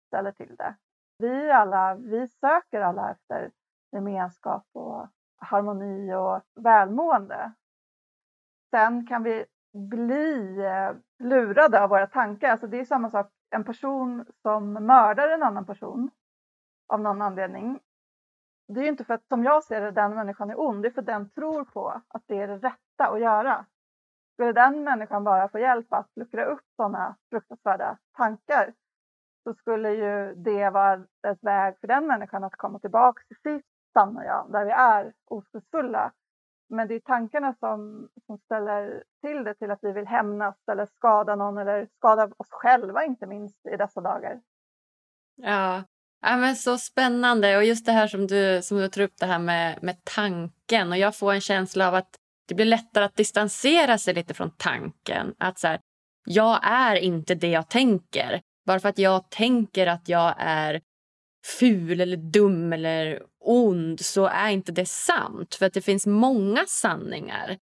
[0.08, 0.76] ställer till det.
[1.22, 3.52] Vi alla, vi söker alla efter
[3.92, 5.08] gemenskap och
[5.38, 7.52] harmoni och välmående.
[8.72, 12.50] Sen kan vi bli eh, lurade av våra tankar.
[12.50, 16.12] Alltså det är samma sak, en person som mördar en annan person
[16.88, 17.80] av någon anledning.
[18.68, 20.84] Det är ju inte för att, som jag ser det, den människan är ond.
[20.84, 23.66] Det är för att den tror på att det är det rätta att göra.
[24.34, 28.74] Skulle den människan bara få hjälp att luckra upp sådana fruktansvärda tankar
[29.44, 30.94] så skulle ju det vara
[31.28, 35.14] ett väg för den människan att komma tillbaka till sitt sanna jag, där vi är
[35.26, 36.12] oskuldsfulla.
[36.70, 40.86] Men det är tankarna som, som ställer till det till att vi vill hämnas eller
[40.86, 44.42] skada någon eller skada oss själva inte minst i dessa dagar.
[45.36, 45.84] Ja,
[46.22, 47.58] ja men så spännande.
[47.58, 50.92] Och just det här som du, som du tar upp det här med, med tanken.
[50.92, 54.52] Och jag får en känsla av att det blir lättare att distansera sig lite från
[54.58, 55.36] tanken.
[55.38, 55.80] Att så här,
[56.26, 58.42] jag är inte det jag tänker.
[58.66, 60.82] Bara för att jag tänker att jag är
[61.60, 65.56] ful eller dum eller ond så är inte det sant.
[65.56, 67.58] För att det finns många sanningar.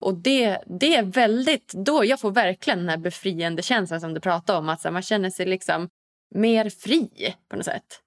[0.00, 1.72] Och det, det är väldigt...
[1.72, 4.68] Då Jag får verkligen den här befriande känslan som du pratade om.
[4.68, 5.88] Att man känner sig liksom
[6.34, 8.00] mer fri på något sätt.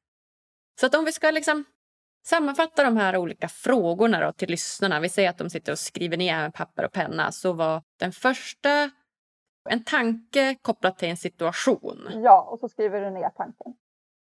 [0.80, 1.66] Så att om vi ska liksom
[2.26, 5.00] sammanfatta de här olika frågorna då till lyssnarna.
[5.00, 7.32] Vi säger att de sitter och skriver ner med papper och penna.
[7.32, 8.92] Så var den första
[9.70, 12.10] en tanke kopplat till en situation.
[12.24, 13.74] Ja, och så skriver du ner tanken.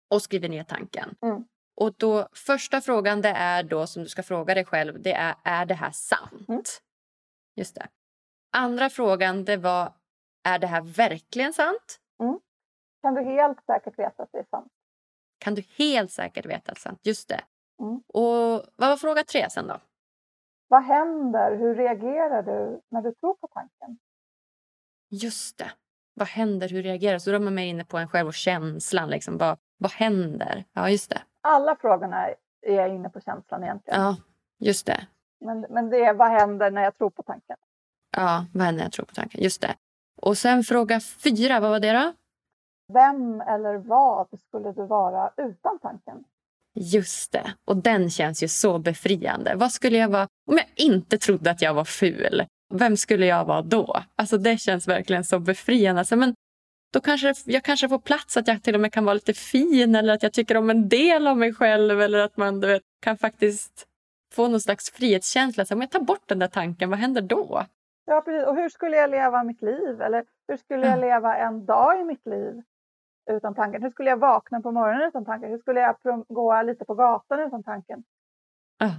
[0.09, 1.15] Och skriver ner tanken.
[1.21, 1.43] Mm.
[1.75, 5.35] Och då första frågan det är då som du ska fråga dig själv, det är
[5.43, 6.49] är det här sant?
[6.49, 6.61] Mm.
[7.55, 7.87] Just det.
[8.57, 9.93] Andra frågan det var
[10.43, 11.99] är det här verkligen sant?
[12.19, 12.39] Mm.
[13.01, 14.71] Kan du helt säkert veta att det är sant?
[15.39, 16.99] Kan du helt säkert veta att det är sant?
[17.03, 17.41] Just det.
[17.81, 18.01] Mm.
[18.07, 19.79] Och vad var fråga tre sen då?
[20.67, 21.57] Vad händer?
[21.57, 23.97] Hur reagerar du när du tror på tanken?
[25.09, 25.71] Just det.
[26.13, 26.69] Vad händer?
[26.69, 27.19] Hur reagerar?
[27.19, 29.09] Så då är man mer inne på en själv och känslan.
[29.09, 29.37] Liksom.
[29.37, 30.65] Vad, vad händer?
[30.73, 31.21] Ja, just det.
[31.41, 32.27] Alla frågorna
[32.61, 34.01] är jag inne på känslan egentligen.
[34.01, 34.17] Ja,
[34.59, 35.07] just det.
[35.39, 37.57] Men, men det är vad händer när jag tror på tanken?
[38.17, 39.43] Ja, vad händer när jag tror på tanken?
[39.43, 39.75] Just det.
[40.21, 42.13] Och sen fråga fyra, vad var det då?
[42.93, 46.23] Vem eller vad skulle du vara utan tanken?
[46.73, 47.53] Just det.
[47.65, 49.55] Och den känns ju så befriande.
[49.55, 52.45] Vad skulle jag vara om jag inte trodde att jag var ful?
[52.73, 54.01] Vem skulle jag vara då?
[54.15, 55.99] Alltså Det känns verkligen så befriande.
[55.99, 56.33] Alltså, men
[56.93, 59.95] då kanske jag kanske får plats att jag till och med kan vara lite fin
[59.95, 62.81] eller att jag tycker om en del av mig själv eller att man du vet,
[63.01, 63.87] kan faktiskt
[64.33, 65.65] få någon slags frihetskänsla.
[65.65, 67.65] Så om jag tar bort den där tanken, vad händer då?
[68.05, 68.47] Ja, precis.
[68.47, 70.01] Och hur skulle jag leva mitt liv?
[70.01, 72.61] Eller hur skulle jag leva en dag i mitt liv
[73.31, 73.83] utan tanken?
[73.83, 75.49] Hur skulle jag vakna på morgonen utan tanken?
[75.49, 75.95] Hur skulle jag
[76.27, 78.03] gå lite på gatan utan tanken?
[78.83, 78.97] Uh.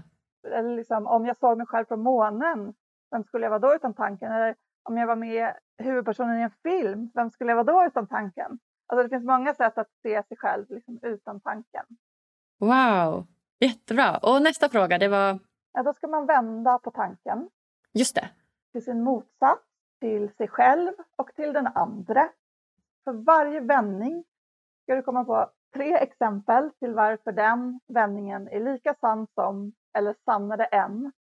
[0.53, 2.75] Eller liksom, om jag såg mig själv på månen,
[3.11, 4.33] vem skulle jag vara då utan tanken?
[4.33, 8.07] Eller om jag var med huvudpersonen i en film, vem skulle jag vara då utan
[8.07, 8.59] tanken?
[8.87, 11.85] Alltså det finns många sätt att se sig själv liksom utan tanken.
[12.59, 13.27] Wow,
[13.61, 14.19] jättebra.
[14.23, 15.39] Och nästa fråga, det var?
[15.73, 17.51] Ja, då ska man vända på tanken.
[17.93, 18.31] Just det.
[18.73, 19.63] Till sin motsats,
[20.01, 22.29] till sig själv och till den andra.
[23.05, 24.25] För varje vändning
[24.83, 30.15] ska du komma på tre exempel till varför den vändningen är lika sann som, eller
[30.25, 31.13] sannare än,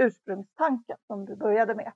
[0.00, 1.92] ursprungstanken som du började med.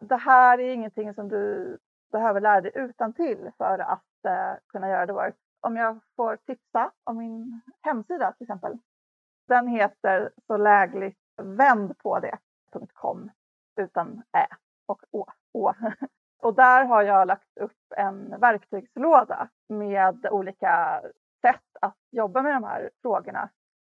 [0.00, 1.78] Det här är ingenting som du
[2.12, 5.36] behöver lära dig utan till för att eh, kunna göra det work.
[5.60, 8.78] Om jag får tipsa om min hemsida till exempel.
[9.48, 13.30] Den heter så lägligt vänd på det.com
[13.76, 14.46] utan ä
[14.86, 15.26] och å.
[15.52, 15.72] å.
[16.42, 21.02] Och där har jag lagt upp en verktygslåda med olika
[21.40, 23.50] sätt att jobba med de här frågorna.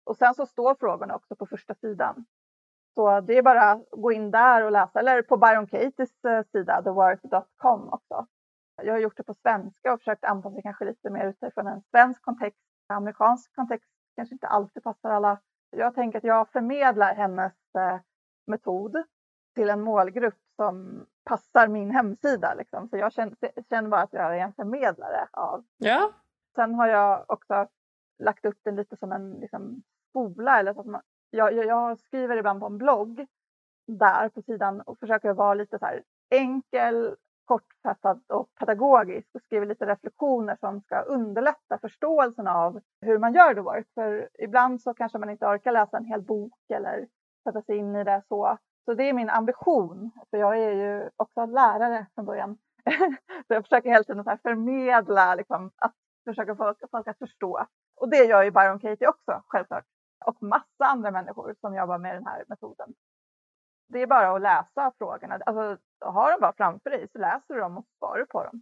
[0.03, 2.25] Och sen så står frågorna också på första sidan.
[2.97, 6.43] Så det är bara att gå in där och läsa, eller på Byron Katies eh,
[6.51, 8.27] sida, thework.com också.
[8.81, 11.81] Jag har gjort det på svenska och försökt anpassa det kanske lite mer utifrån en
[11.81, 12.60] svensk kontext.
[12.88, 15.39] Amerikansk kontext kanske inte alltid passar alla.
[15.69, 17.99] Jag tänker att jag förmedlar hennes eh,
[18.47, 19.03] metod
[19.55, 22.53] till en målgrupp som passar min hemsida.
[22.53, 22.89] Liksom.
[22.89, 23.36] Så jag känner,
[23.69, 25.63] känner, bara att jag är en förmedlare av.
[25.77, 26.12] Ja.
[26.55, 27.67] Sen har jag också
[28.19, 30.60] lagt upp det lite som en liksom, skola.
[30.60, 33.28] Eller så att man, jag, jag, skriver ibland på en blogg
[33.88, 39.66] där på sidan och försöker vara lite så här enkel, kortfattad och pedagogisk och skriver
[39.66, 43.88] lite reflektioner som ska underlätta förståelsen av hur man gör the work.
[43.94, 47.08] För ibland så kanske man inte orkar läsa en hel bok eller
[47.44, 48.58] sätta sig in i det så.
[48.86, 52.58] Så det är min ambition, för jag är ju också lärare från början.
[53.48, 55.94] så jag försöker hela tiden så förmedla, liksom, att
[56.26, 57.66] försöka få folk att förstå.
[57.96, 59.86] Och det gör ju Byron Katie också, självklart.
[60.25, 62.93] Och massa andra människor som jobbar med den här metoden.
[63.89, 65.39] Det är bara att läsa frågorna.
[65.45, 68.62] Alltså, har dem bara framför dig så läser du dem och svarar på dem.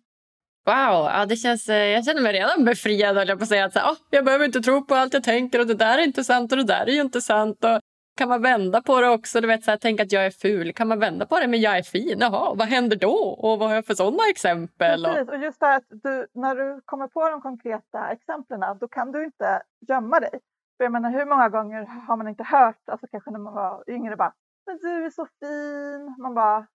[0.65, 3.29] Wow, ja, det känns, eh, jag känner mig redan befriad.
[3.29, 5.59] Jag, på att säga att så, oh, jag behöver inte tro på allt jag tänker
[5.59, 7.63] och det där är inte sant och det där är ju inte sant.
[7.63, 7.79] Och
[8.17, 9.41] kan man vända på det också?
[9.41, 10.73] Du vet, så här, tänk att jag är ful.
[10.73, 12.17] Kan man vända på det men jag är fin?
[12.19, 13.15] Jaha, vad händer då?
[13.15, 15.03] Och vad har jag för sådana exempel?
[15.03, 18.87] Precis, och just det här att du, när du kommer på de konkreta exemplen då
[18.87, 20.39] kan du inte gömma dig.
[20.77, 23.83] För jag menar, hur många gånger har man inte hört, alltså kanske när man var
[23.87, 24.33] yngre, bara
[24.65, 26.15] men du är så fin.
[26.17, 26.67] Man bara,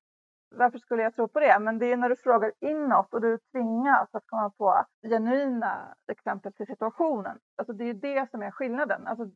[0.50, 1.58] varför skulle jag tro på det?
[1.58, 6.52] Men det är när du frågar inåt och du tvingas att komma på genuina exempel
[6.52, 7.38] till situationen.
[7.56, 9.06] Alltså det är det som är skillnaden.
[9.06, 9.30] Alltså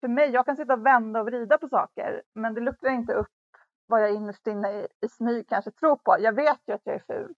[0.00, 3.14] för mig, jag kan sitta och vända och vrida på saker, men det luckrar inte
[3.14, 3.28] upp
[3.86, 6.16] vad jag innerst inne i, i smyg kanske tror på.
[6.20, 7.34] Jag vet ju att jag är ful.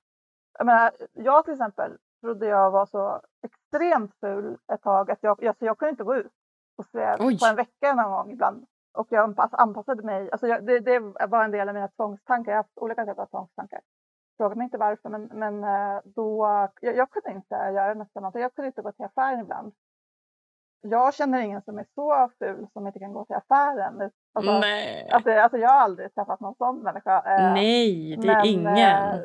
[0.58, 5.44] Jag, menar, jag till exempel trodde jag var så extremt ful ett tag att jag,
[5.44, 6.32] alltså jag kunde inte gå ut
[6.76, 8.66] och se på en vecka någon gång ibland.
[8.98, 10.30] Och jag anpassade mig.
[10.30, 12.52] Alltså jag, det, det, var en del av mina tvångstankar.
[12.52, 13.80] Jag har haft olika typer av tvångstankar.
[14.36, 16.46] Fråga mig inte varför, men, men eh, då,
[16.80, 18.34] jag, jag kunde inte göra nästan något.
[18.34, 19.72] Jag kunde inte gå till affären ibland
[20.84, 24.10] jag känner ingen som är så ful som inte kan gå till affären.
[24.32, 25.08] Alltså, Nej.
[25.10, 27.16] Alltså, alltså jag har aldrig träffat någon sån människa.
[27.16, 28.76] Eh, Nej, det är men, ingen.
[28.76, 29.20] Eh,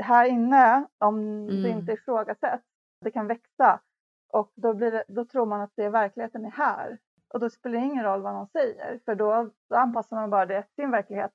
[0.00, 1.62] här inne, om mm.
[1.62, 2.64] det inte ifrågasätts,
[3.00, 3.80] det kan växa
[4.28, 6.98] och då, blir det, då tror man att det är verkligheten är här.
[7.28, 10.46] Och då spelar det ingen roll vad någon säger, för då, då anpassar man bara
[10.46, 11.32] det till sin verklighet.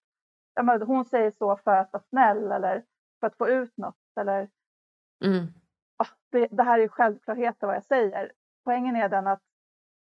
[0.56, 2.84] Menar, hon säger så för att vara snäll eller
[3.20, 3.96] för att få ut något.
[4.20, 4.50] Eller,
[5.26, 5.46] mm.
[6.32, 8.32] det, det, här är självklarheter vad jag säger
[8.64, 9.42] poängen är den att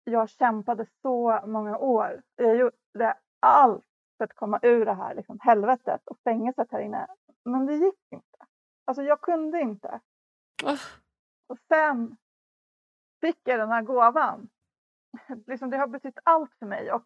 [0.04, 2.22] jag kämpade så många år.
[2.36, 3.84] Jag gjorde allt
[4.16, 7.06] för att komma ur det här liksom, helvetet och fängelset här inne.
[7.44, 8.38] Men det gick inte.
[8.84, 10.00] Alltså jag kunde inte.
[10.64, 10.80] Oh.
[11.46, 12.16] Och sen
[13.20, 14.48] fick jag den här gåvan.
[15.46, 16.92] Liksom, det har betytt allt för mig.
[16.92, 17.04] Och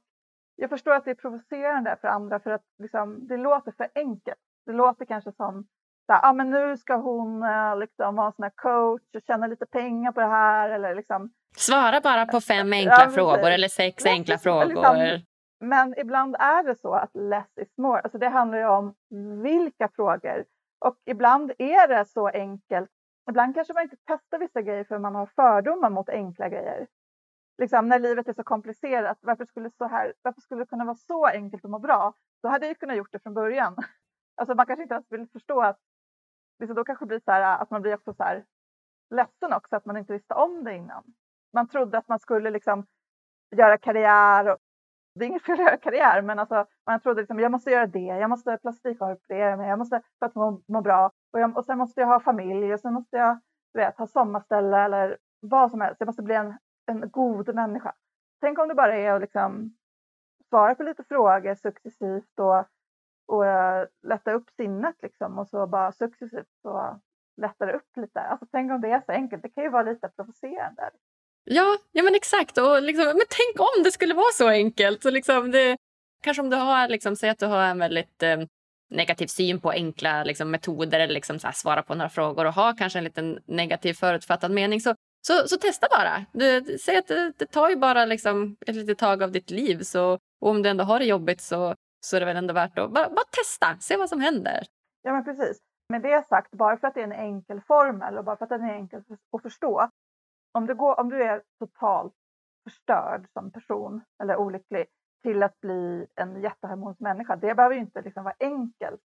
[0.56, 4.38] jag förstår att det är provocerande för andra för att liksom, det låter för enkelt.
[4.66, 5.66] Det låter kanske som
[6.10, 9.46] så ah, men nu ska hon eh, liksom, vara en sån här coach och tjäna
[9.46, 10.70] lite pengar på det här.
[10.70, 14.64] Eller, liksom, Svara bara på fem enkla ja, frågor eller sex ja, enkla frågor.
[14.64, 15.20] Liksom,
[15.60, 18.00] men ibland är det så att less is more.
[18.00, 18.94] Alltså det handlar ju om
[19.42, 20.44] vilka frågor.
[20.78, 22.90] Och ibland är det så enkelt.
[23.28, 26.86] Ibland kanske man inte testar vissa grejer för man har fördomar mot enkla grejer.
[27.58, 30.96] Liksom, när livet är så komplicerat, varför skulle, så här, varför skulle det kunna vara
[30.96, 32.14] så enkelt att må bra?
[32.42, 33.76] Då hade jag kunnat gjort det från början.
[34.34, 35.78] Alltså man kanske inte ens vill förstå att
[36.58, 38.44] liksom, då kanske blir så här, att man blir också så här
[39.10, 41.04] ledsen också att man inte visste om det innan
[41.52, 42.86] man trodde att man skulle liksom
[43.56, 44.48] göra karriär.
[44.48, 44.58] Och,
[45.14, 47.86] det är inget fel att göra karriär, men alltså, man trodde liksom, jag måste göra
[47.86, 51.64] det, jag måste plastikoperera mig, jag måste för att må, må bra och, jag, och
[51.64, 53.40] sen måste jag ha familj och sen måste jag
[53.72, 55.96] vet, ha sommarställe eller vad som helst.
[56.00, 56.54] Jag måste bli en,
[56.86, 57.94] en god människa.
[58.40, 59.76] Tänk om det bara är att liksom
[60.48, 62.64] svara på lite frågor successivt och,
[63.26, 67.00] och eh, uh, lätta upp sinnet liksom och så bara successivt så
[67.36, 68.20] lättar det upp lite.
[68.20, 69.42] Alltså, tänk om det är så enkelt.
[69.42, 70.90] Det kan ju vara lite provocerande.
[71.44, 72.58] Ja, ja men exakt.
[72.58, 75.02] Och liksom, men tänk om det skulle vara så enkelt.
[75.02, 75.76] Så liksom det,
[76.22, 78.38] kanske om du har, liksom, säg att du har en väldigt eh,
[78.90, 82.52] negativ syn på enkla liksom, metoder eller liksom, så här, svara på några frågor och
[82.52, 84.80] har kanske en liten negativ förutfattad mening.
[84.80, 84.94] Så,
[85.26, 86.24] så, så testa bara.
[86.32, 89.82] Du, säg att det, det tar ju bara liksom, ett litet tag av ditt liv
[89.82, 92.78] så Och om du ändå har det jobbigt så, så är det väl ändå värt
[92.78, 94.66] att bara, bara testa, se vad som händer.
[95.02, 95.58] Ja, men precis.
[95.88, 98.50] Med det sagt, bara för att det är en enkel formel och bara för att
[98.50, 99.90] den är enkel att förstå.
[100.52, 102.14] Om du, går, om du är totalt
[102.64, 104.86] förstörd som person eller olycklig
[105.22, 107.36] till att bli en jätteharmonisk människa.
[107.36, 109.00] Det behöver ju inte liksom vara enkelt.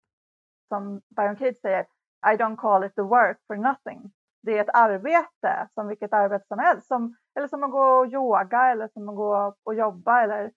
[0.68, 1.86] Som Byron Katie säger,
[2.26, 4.12] I don't call it the work for nothing.
[4.42, 6.88] Det är ett arbete som vilket arbete som helst.
[6.88, 10.52] Som, eller som att gå och yoga eller som att gå och jobba eller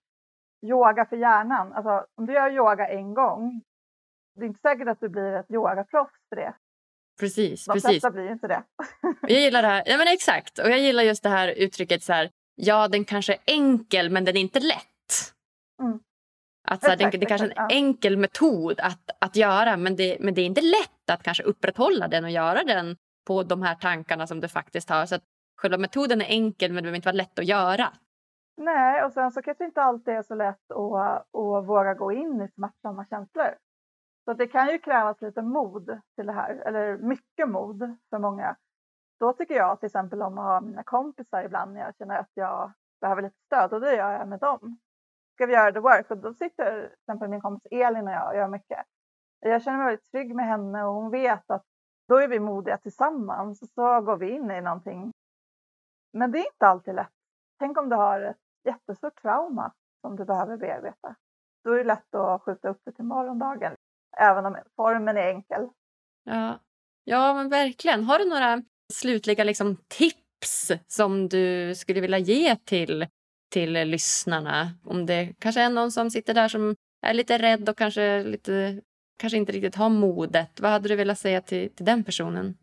[0.65, 1.73] yoga för hjärnan.
[1.73, 3.61] Alltså, om du gör yoga en gång,
[4.35, 6.53] det är inte säkert att du blir ett yogaproffs för det.
[7.19, 7.65] Precis.
[7.65, 7.89] De precis.
[7.89, 8.63] flesta blir inte det.
[9.21, 9.83] jag gillar det här.
[9.85, 10.59] Ja, men exakt.
[10.59, 14.25] Och jag gillar just det här uttrycket så här, ja den kanske är enkel men
[14.25, 15.33] den är inte lätt.
[15.81, 15.99] Mm.
[16.67, 17.67] Att så här, exakt, det, det är kanske är en ja.
[17.69, 22.07] enkel metod att, att göra men det, men det är inte lätt att kanske upprätthålla
[22.07, 22.95] den och göra den
[23.27, 25.05] på de här tankarna som du faktiskt har.
[25.05, 25.23] Så att
[25.61, 27.93] själva metoden är enkel men det behöver inte vara lätt att göra.
[28.57, 32.41] Nej, och sen så kanske inte alltid är så lätt att, att våga gå in
[32.41, 33.55] i smärtsamma känslor.
[34.27, 38.55] Så det kan ju krävas lite mod till det här, eller mycket mod för många.
[39.19, 42.31] Då tycker jag till exempel om att ha mina kompisar ibland när jag känner att
[42.33, 44.77] jag behöver lite stöd och det gör jag med dem.
[45.33, 46.11] Ska vi göra the work?
[46.11, 48.85] Och då sitter till exempel min kompis Elin och jag och gör mycket.
[49.39, 51.65] Jag känner mig väldigt trygg med henne och hon vet att
[52.07, 55.11] då är vi modiga tillsammans och så går vi in i någonting.
[56.13, 57.13] Men det är inte alltid lätt.
[57.59, 61.15] Tänk om du har ett jättestort trauma som du behöver bearbeta.
[61.63, 63.75] Då är det lätt att skjuta upp det till morgondagen,
[64.19, 65.69] även om formen är enkel.
[66.23, 66.59] Ja,
[67.03, 68.03] ja men verkligen.
[68.03, 68.61] Har du några
[68.93, 73.07] slutliga liksom, tips som du skulle vilja ge till,
[73.51, 74.69] till lyssnarna?
[74.85, 78.81] Om det kanske är någon som sitter där som är lite rädd och kanske, lite,
[79.19, 80.59] kanske inte riktigt har modet.
[80.59, 82.57] Vad hade du velat säga till, till den personen?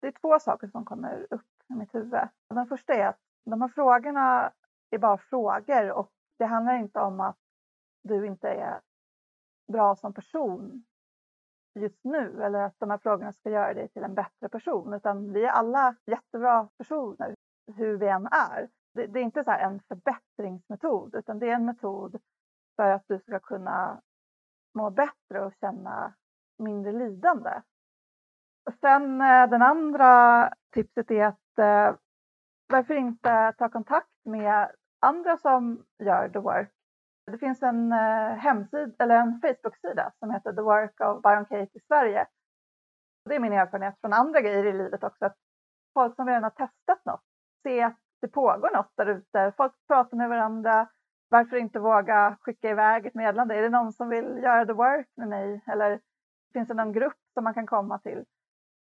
[0.00, 2.28] Det är två saker som kommer upp i mitt huvud.
[2.54, 4.52] Den första är att de här frågorna
[4.90, 7.36] är bara frågor och det handlar inte om att
[8.02, 8.80] du inte är
[9.72, 10.84] bra som person
[11.74, 15.32] just nu eller att de här frågorna ska göra dig till en bättre person utan
[15.32, 17.34] vi är alla jättebra personer
[17.76, 18.68] hur vi än är.
[18.94, 22.20] Det, det är inte så en förbättringsmetod utan det är en metod
[22.76, 24.00] för att du ska kunna
[24.74, 26.14] må bättre och känna
[26.58, 27.62] mindre lidande.
[28.66, 31.96] Och sen eh, den andra tipset är att eh,
[32.68, 36.72] varför inte ta kontakt med andra som gör the work.
[37.26, 41.78] Det finns en eh, hemsida eller en Facebook-sida som heter The Work of Byron Kate
[41.78, 42.26] i Sverige.
[43.24, 45.24] Det är min erfarenhet från andra grejer i livet också.
[45.24, 45.36] Att
[45.94, 47.22] folk som redan har testat något,
[47.62, 49.52] se att det pågår något där ute.
[49.56, 50.88] Folk pratar med varandra.
[51.28, 53.54] Varför inte våga skicka iväg ett meddelande?
[53.54, 55.60] Är det någon som vill göra the work med mig?
[55.66, 56.00] Eller
[56.52, 58.24] finns det någon grupp som man kan komma till?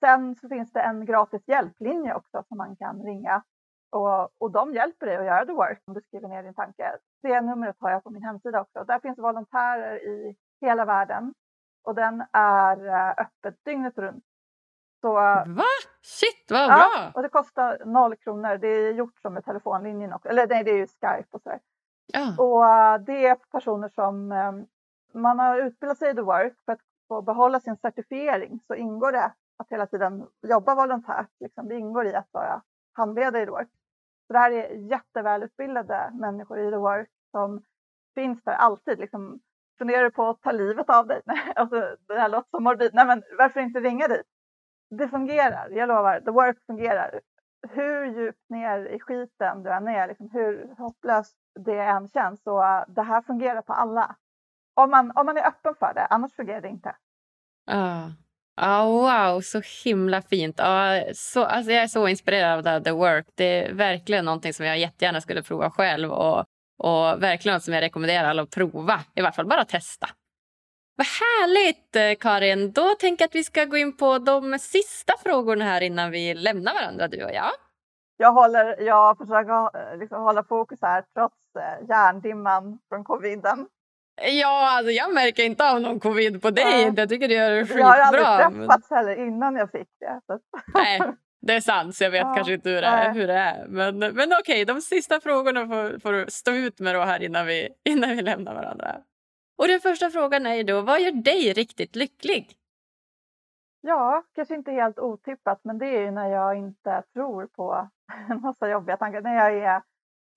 [0.00, 3.42] Sen så finns det en gratis hjälplinje också som man kan ringa
[3.90, 6.96] och, och de hjälper dig att göra the work om du skriver ner din tanke.
[7.22, 8.84] Det numret har jag på min hemsida också.
[8.84, 11.34] Där finns volontärer i hela världen
[11.84, 14.24] och den är eh, öppet dygnet runt.
[15.00, 15.64] Så, Va?
[16.02, 16.76] Shit, vad bra!
[16.78, 18.56] Ja, och det kostar noll kronor.
[18.56, 20.28] Det är gjort som med telefonlinjen också.
[20.28, 21.60] Eller nej, det är ju Skype och sådär.
[22.12, 22.34] Ja.
[22.38, 24.52] Och eh, det är personer som eh,
[25.12, 29.12] man har utbildat sig i the work för att få behålla sin certifiering så ingår
[29.12, 31.30] det att hela tiden jobba volontärt.
[31.40, 31.68] Liksom.
[31.68, 33.68] Det ingår i att vara handledare i the work.
[34.28, 37.62] Så det här är jättevälutbildade människor i The Work som
[38.14, 38.98] finns där alltid.
[38.98, 39.40] Liksom,
[39.78, 41.22] funderar du på att ta livet av dig?
[41.56, 42.90] alltså, det här låter så morbid.
[42.94, 44.26] Nej, men varför inte ringa dit?
[44.90, 46.20] Det fungerar, jag lovar.
[46.20, 47.20] The Work fungerar.
[47.68, 52.62] Hur djupt ner i skiten du än är, liksom, hur hopplöst det än känns, så
[52.62, 54.16] uh, det här fungerar på alla.
[54.74, 56.96] Om man, om man är öppen för det, annars fungerar det inte.
[57.70, 58.08] Uh.
[58.62, 60.60] Oh, wow, så himla fint.
[60.60, 63.26] Oh, så, alltså jag är så inspirerad av The Work.
[63.34, 66.38] Det är verkligen någonting som jag jättegärna skulle prova själv och,
[66.78, 69.00] och verkligen något som jag rekommenderar alla att prova.
[69.14, 70.08] I varje fall bara testa.
[70.96, 72.72] Vad härligt, eh, Karin.
[72.72, 76.34] Då tänker jag att vi ska gå in på de sista frågorna här innan vi
[76.34, 77.50] lämnar varandra, du och jag.
[78.16, 83.66] Jag, håller, jag försöker eh, liksom hålla fokus här trots eh, hjärndimman från coviden.
[84.22, 86.82] Ja, alltså jag märker inte av någon covid på dig.
[86.82, 86.92] Ja.
[86.96, 87.80] Jag tycker du gör det skitbra.
[87.80, 90.20] Jag har aldrig träffats heller innan jag fick det.
[90.74, 91.00] Nej,
[91.40, 91.94] det är sant.
[91.96, 92.34] Så jag vet ja.
[92.34, 93.14] kanske inte hur det är.
[93.14, 93.66] Hur det är.
[93.68, 97.46] Men, men okej, de sista frågorna får, får, du stå ut med då här innan
[97.46, 98.96] vi, innan vi lämnar varandra.
[99.58, 102.52] Och den första frågan är då, vad gör dig riktigt lycklig?
[103.80, 107.88] Ja, kanske inte helt otippat, men det är ju när jag inte tror på
[108.28, 109.20] en massa jobbiga tankar.
[109.20, 109.82] När jag är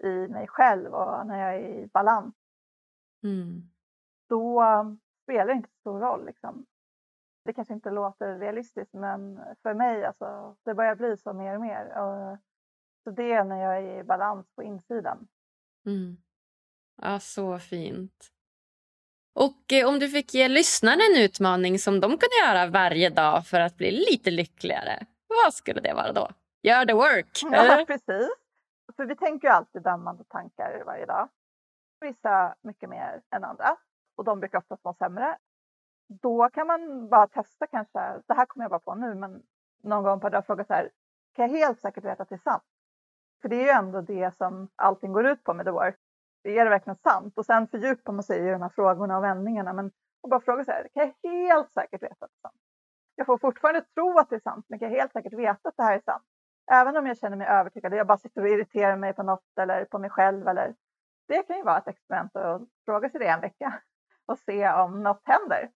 [0.03, 2.35] i mig själv och när jag är i balans.
[3.23, 3.70] Mm
[4.31, 4.63] då
[5.23, 6.25] spelar det inte så stor roll.
[6.25, 6.65] Liksom.
[7.45, 11.61] Det kanske inte låter realistiskt men för mig alltså, det börjar bli så mer och
[11.61, 11.85] mer.
[11.85, 12.37] Och,
[13.03, 15.27] så det är när jag är i balans på insidan.
[15.85, 16.17] Mm.
[17.01, 18.31] Ja, så fint.
[19.33, 23.47] Och eh, om du fick ge lyssnarna en utmaning som de kunde göra varje dag
[23.47, 26.31] för att bli lite lyckligare, vad skulle det vara då?
[26.61, 27.41] Gör the work!
[27.51, 28.29] Ja, precis.
[28.95, 31.29] För vi tänker ju alltid dömande tankar varje dag.
[32.01, 33.77] Vissa mycket mer än andra
[34.15, 35.37] och de brukar oftast vara sämre.
[36.07, 39.43] Då kan man bara testa kanske, det här kommer jag bara på nu, men
[39.83, 40.89] någon gång per dag fråga så här,
[41.35, 42.63] kan jag helt säkert veta att det är sant?
[43.41, 45.97] För det är ju ändå det som allting går ut på med the work.
[46.43, 47.37] Är det verkligen sant?
[47.37, 49.73] Och sen fördjupar man sig i de här frågorna och vändningarna.
[49.73, 49.91] Men
[50.21, 52.61] och bara fråga så här, kan jag helt säkert veta att det är sant?
[53.15, 55.77] Jag får fortfarande tro att det är sant, men kan jag helt säkert veta att
[55.77, 56.23] det här är sant?
[56.71, 59.85] Även om jag känner mig övertygad, jag bara sitter och irriterar mig på något eller
[59.85, 60.47] på mig själv.
[60.47, 60.75] Eller,
[61.27, 63.81] det kan ju vara ett experiment att fråga sig det en vecka
[64.31, 65.69] och se om något händer.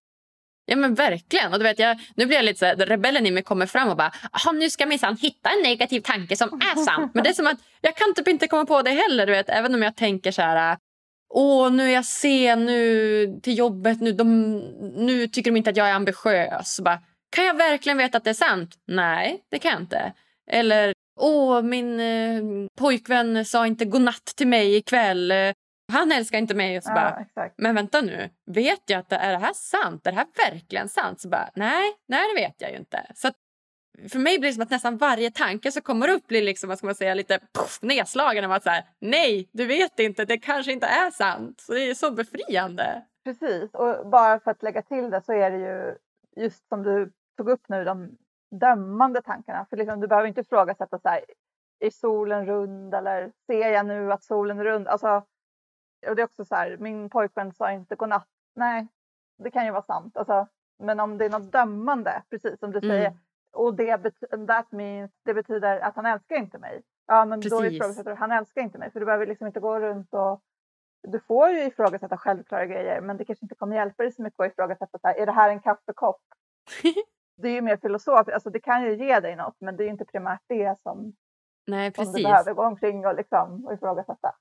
[0.66, 1.52] Ja men verkligen.
[1.52, 3.88] Och du vet, jag, nu blir jag lite så här, rebellen i mig kommer fram
[3.88, 4.12] och bara
[4.52, 7.10] nu ska jag minsann hitta en negativ tanke som är sann.
[7.14, 9.26] Men det är som att jag kan typ inte komma på det heller.
[9.26, 10.76] Du vet, även om jag tänker så här
[11.28, 14.00] Åh, nu är jag sen nu till jobbet.
[14.00, 14.58] Nu, de,
[14.96, 16.80] nu tycker de inte att jag är ambitiös.
[16.80, 16.98] Bara,
[17.30, 18.74] kan jag verkligen veta att det är sant?
[18.86, 20.12] Nej, det kan jag inte.
[20.50, 22.42] Eller, åh, min eh,
[22.78, 25.32] pojkvän sa inte godnatt till mig ikväll.
[25.92, 26.76] Han älskar inte mig.
[26.76, 27.54] Och så Ja, bara, exakt.
[27.58, 30.06] men vänta nu, vet jag att det är det här sant?
[30.06, 31.20] Är det här verkligen sant?
[31.20, 33.06] Så bara, nej, nej det vet jag ju inte.
[33.14, 33.28] Så
[34.08, 36.78] för mig blir det som att nästan varje tanke som kommer upp blir liksom, vad
[36.78, 40.38] ska man säga, lite puff, nedslagen av att så här, nej, du vet inte, det
[40.38, 41.60] kanske inte är sant.
[41.60, 43.02] Så det är så befriande.
[43.24, 45.94] Precis, och bara för att lägga till det så är det ju
[46.44, 48.16] just som du tog upp nu, de
[48.60, 49.66] dömande tankarna.
[49.70, 51.20] För liksom, du behöver inte ifrågasätta så här,
[51.80, 54.88] är solen rund eller ser jag nu att solen är rund?
[54.88, 55.22] Alltså,
[56.08, 58.28] och det är också så här, min pojkvän sa inte godnatt.
[58.54, 58.86] Nej,
[59.38, 60.16] det kan ju vara sant.
[60.16, 60.46] Alltså,
[60.78, 62.90] men om det är något dömande, precis som du Mm.
[62.90, 63.16] säger,
[63.52, 66.82] och det, bet- that means, det betyder att han älskar inte mig.
[67.06, 67.72] Ja, men då Precis.
[67.76, 68.90] ifrågasätter du, han älskar inte mig.
[68.90, 70.40] För du behöver liksom inte gå runt och
[71.08, 74.40] du får ju ifrågasätta självklara grejer, men det kanske inte kommer hjälpa dig så mycket
[74.40, 76.20] att ifrågasätta, så här, är det här en kaffekopp?
[77.36, 79.84] det är ju mer filosofiskt, alltså det kan ju ge dig något, men det är
[79.84, 81.12] ju inte primärt det som,
[81.66, 82.24] Nej, som du precis.
[82.26, 84.34] behöver gå omkring och, liksom, och ifrågasätta.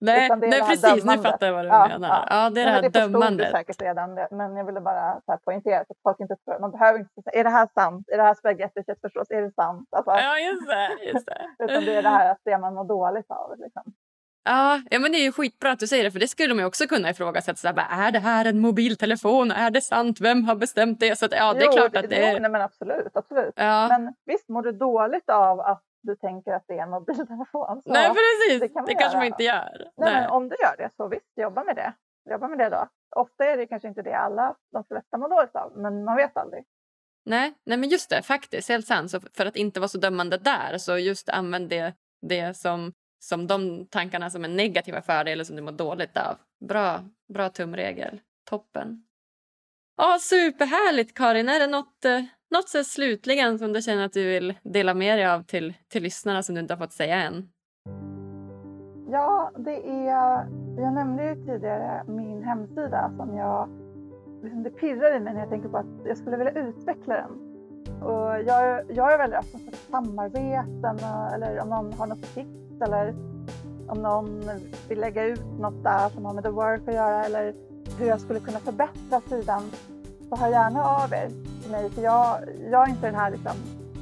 [0.00, 0.82] Nej, det nej det precis.
[0.94, 1.22] Nu dömande.
[1.30, 2.08] fattar jag vad du Ja, menar.
[2.08, 2.26] ja.
[2.44, 3.50] Ja, det är det här men det dömandet.
[3.50, 6.58] säkert redan, det- men jag ville bara så här poängtera så att folk inte tror,
[6.60, 8.04] man behöver inte säga, är det här sant?
[8.12, 9.30] Är det här spagetti köttfärssås?
[9.30, 9.88] Är det sant?
[9.96, 10.88] Alltså, Ja, just det.
[11.12, 11.40] Just det.
[11.64, 13.58] Utan det är det här att det man mår dåligt av.
[13.58, 13.82] Liksom.
[14.44, 16.58] Ja, ja, men det är ju skitbra att du säger det, för det skulle man
[16.62, 17.56] ju också kunna ifrågasätta.
[17.56, 19.50] Så här, bara, är det här en mobiltelefon?
[19.50, 20.20] Är det sant?
[20.20, 21.18] Vem har bestämt det?
[21.18, 22.40] Så att, ja, det är Jo, klart att det jo, är...
[22.40, 23.52] nej, men absolut, absolut.
[23.56, 23.88] Ja.
[23.88, 27.82] Men visst, mår du dåligt av att du tänker att det är en mobiltelefon?
[27.84, 28.60] Så, Nej, precis.
[28.60, 29.78] det Det, kan man kanske man inte gör.
[29.78, 30.14] nej, Nej.
[30.20, 31.92] Men om du gör det, så visst, jobba med det.
[32.30, 32.88] Jobba med det då.
[33.16, 36.36] Ofta är det kanske inte det alla, de flesta mår dåligt av, men man vet
[36.36, 36.64] aldrig.
[37.24, 38.68] Nej, nej, men just det, faktiskt.
[38.68, 39.10] Helt sant.
[39.10, 43.46] Så för att inte vara så dömande där, så just använd det, det som, som
[43.46, 46.36] de tankarna som är negativa för dig eller som du mår dåligt av.
[46.68, 47.00] Bra,
[47.34, 48.20] bra tumregel.
[48.50, 49.04] Toppen.
[49.96, 51.48] Ja, superhärligt, Karin.
[51.48, 55.18] Är det något, eh, något så slutligen som du känner att du vill dela med
[55.18, 57.48] dig av till, till lyssnarna som du inte har fått säga än?
[59.10, 60.46] Ja, det är,
[60.76, 63.68] jag nämnde ju tidigare min hemsida som jag,
[64.42, 67.48] liksom det pirrar i mig när jag tänker på att jag skulle vilja utveckla den.
[68.02, 70.98] Och jag, jag är väldigt öppen för samarbeten
[71.34, 73.14] eller om någon har något tips eller
[73.88, 74.42] om någon
[74.88, 77.54] vill lägga ut något där som har med the work att göra eller
[77.98, 79.62] hur jag skulle kunna förbättra sidan
[80.28, 82.38] så hör gärna av er till mig för jag,
[82.70, 83.52] jag är inte den här liksom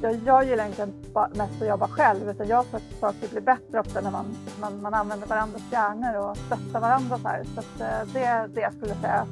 [0.01, 0.87] jag, jag gillar inte
[1.33, 4.25] mest att jobba själv utan jag tror att saker blir bättre ofta när man,
[4.61, 7.43] man, man använder varandras hjärnor och stöttar varandra så här.
[7.55, 9.27] Så att, eh, det är det jag skulle säga.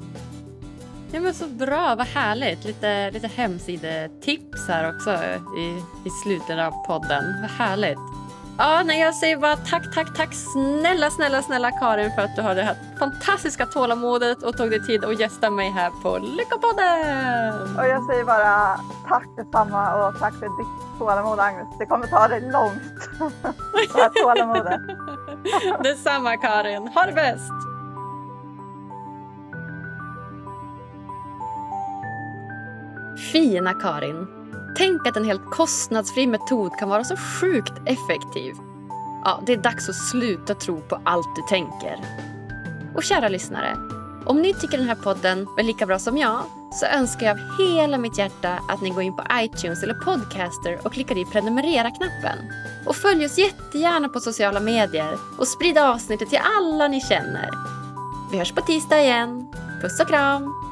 [1.11, 2.65] Ja, men så bra, vad härligt.
[2.65, 5.11] Lite, lite hemsidetips här också
[5.57, 7.23] i, i slutet av podden.
[7.41, 8.24] Vad härligt.
[8.57, 12.41] Ja, nej, jag säger bara tack, tack, tack snälla, snälla, snälla Karin för att du
[12.41, 17.77] har det här fantastiska tålamodet och tog dig tid att gästa mig här på Lyckopodden.
[17.77, 21.67] Och jag säger bara tack detsamma och tack för ditt tålamod Agnes.
[21.79, 23.09] Det kommer ta dig långt.
[23.93, 24.81] det här tålamodet.
[25.83, 26.87] Detsamma Karin.
[26.87, 27.51] Ha det bäst!
[33.31, 34.27] Fina Karin.
[34.78, 38.55] Tänk att en helt kostnadsfri metod kan vara så sjukt effektiv.
[39.23, 41.99] Ja, det är dags att sluta tro på allt du tänker.
[42.95, 43.78] Och kära lyssnare,
[44.26, 47.57] om ni tycker den här podden är lika bra som jag så önskar jag av
[47.59, 52.38] hela mitt hjärta att ni går in på iTunes eller Podcaster och klickar i prenumerera-knappen.
[52.86, 57.49] Och följ oss jättegärna på sociala medier och sprid avsnittet till alla ni känner.
[58.32, 59.47] Vi hörs på tisdag igen.
[59.82, 60.64] Puss och kram!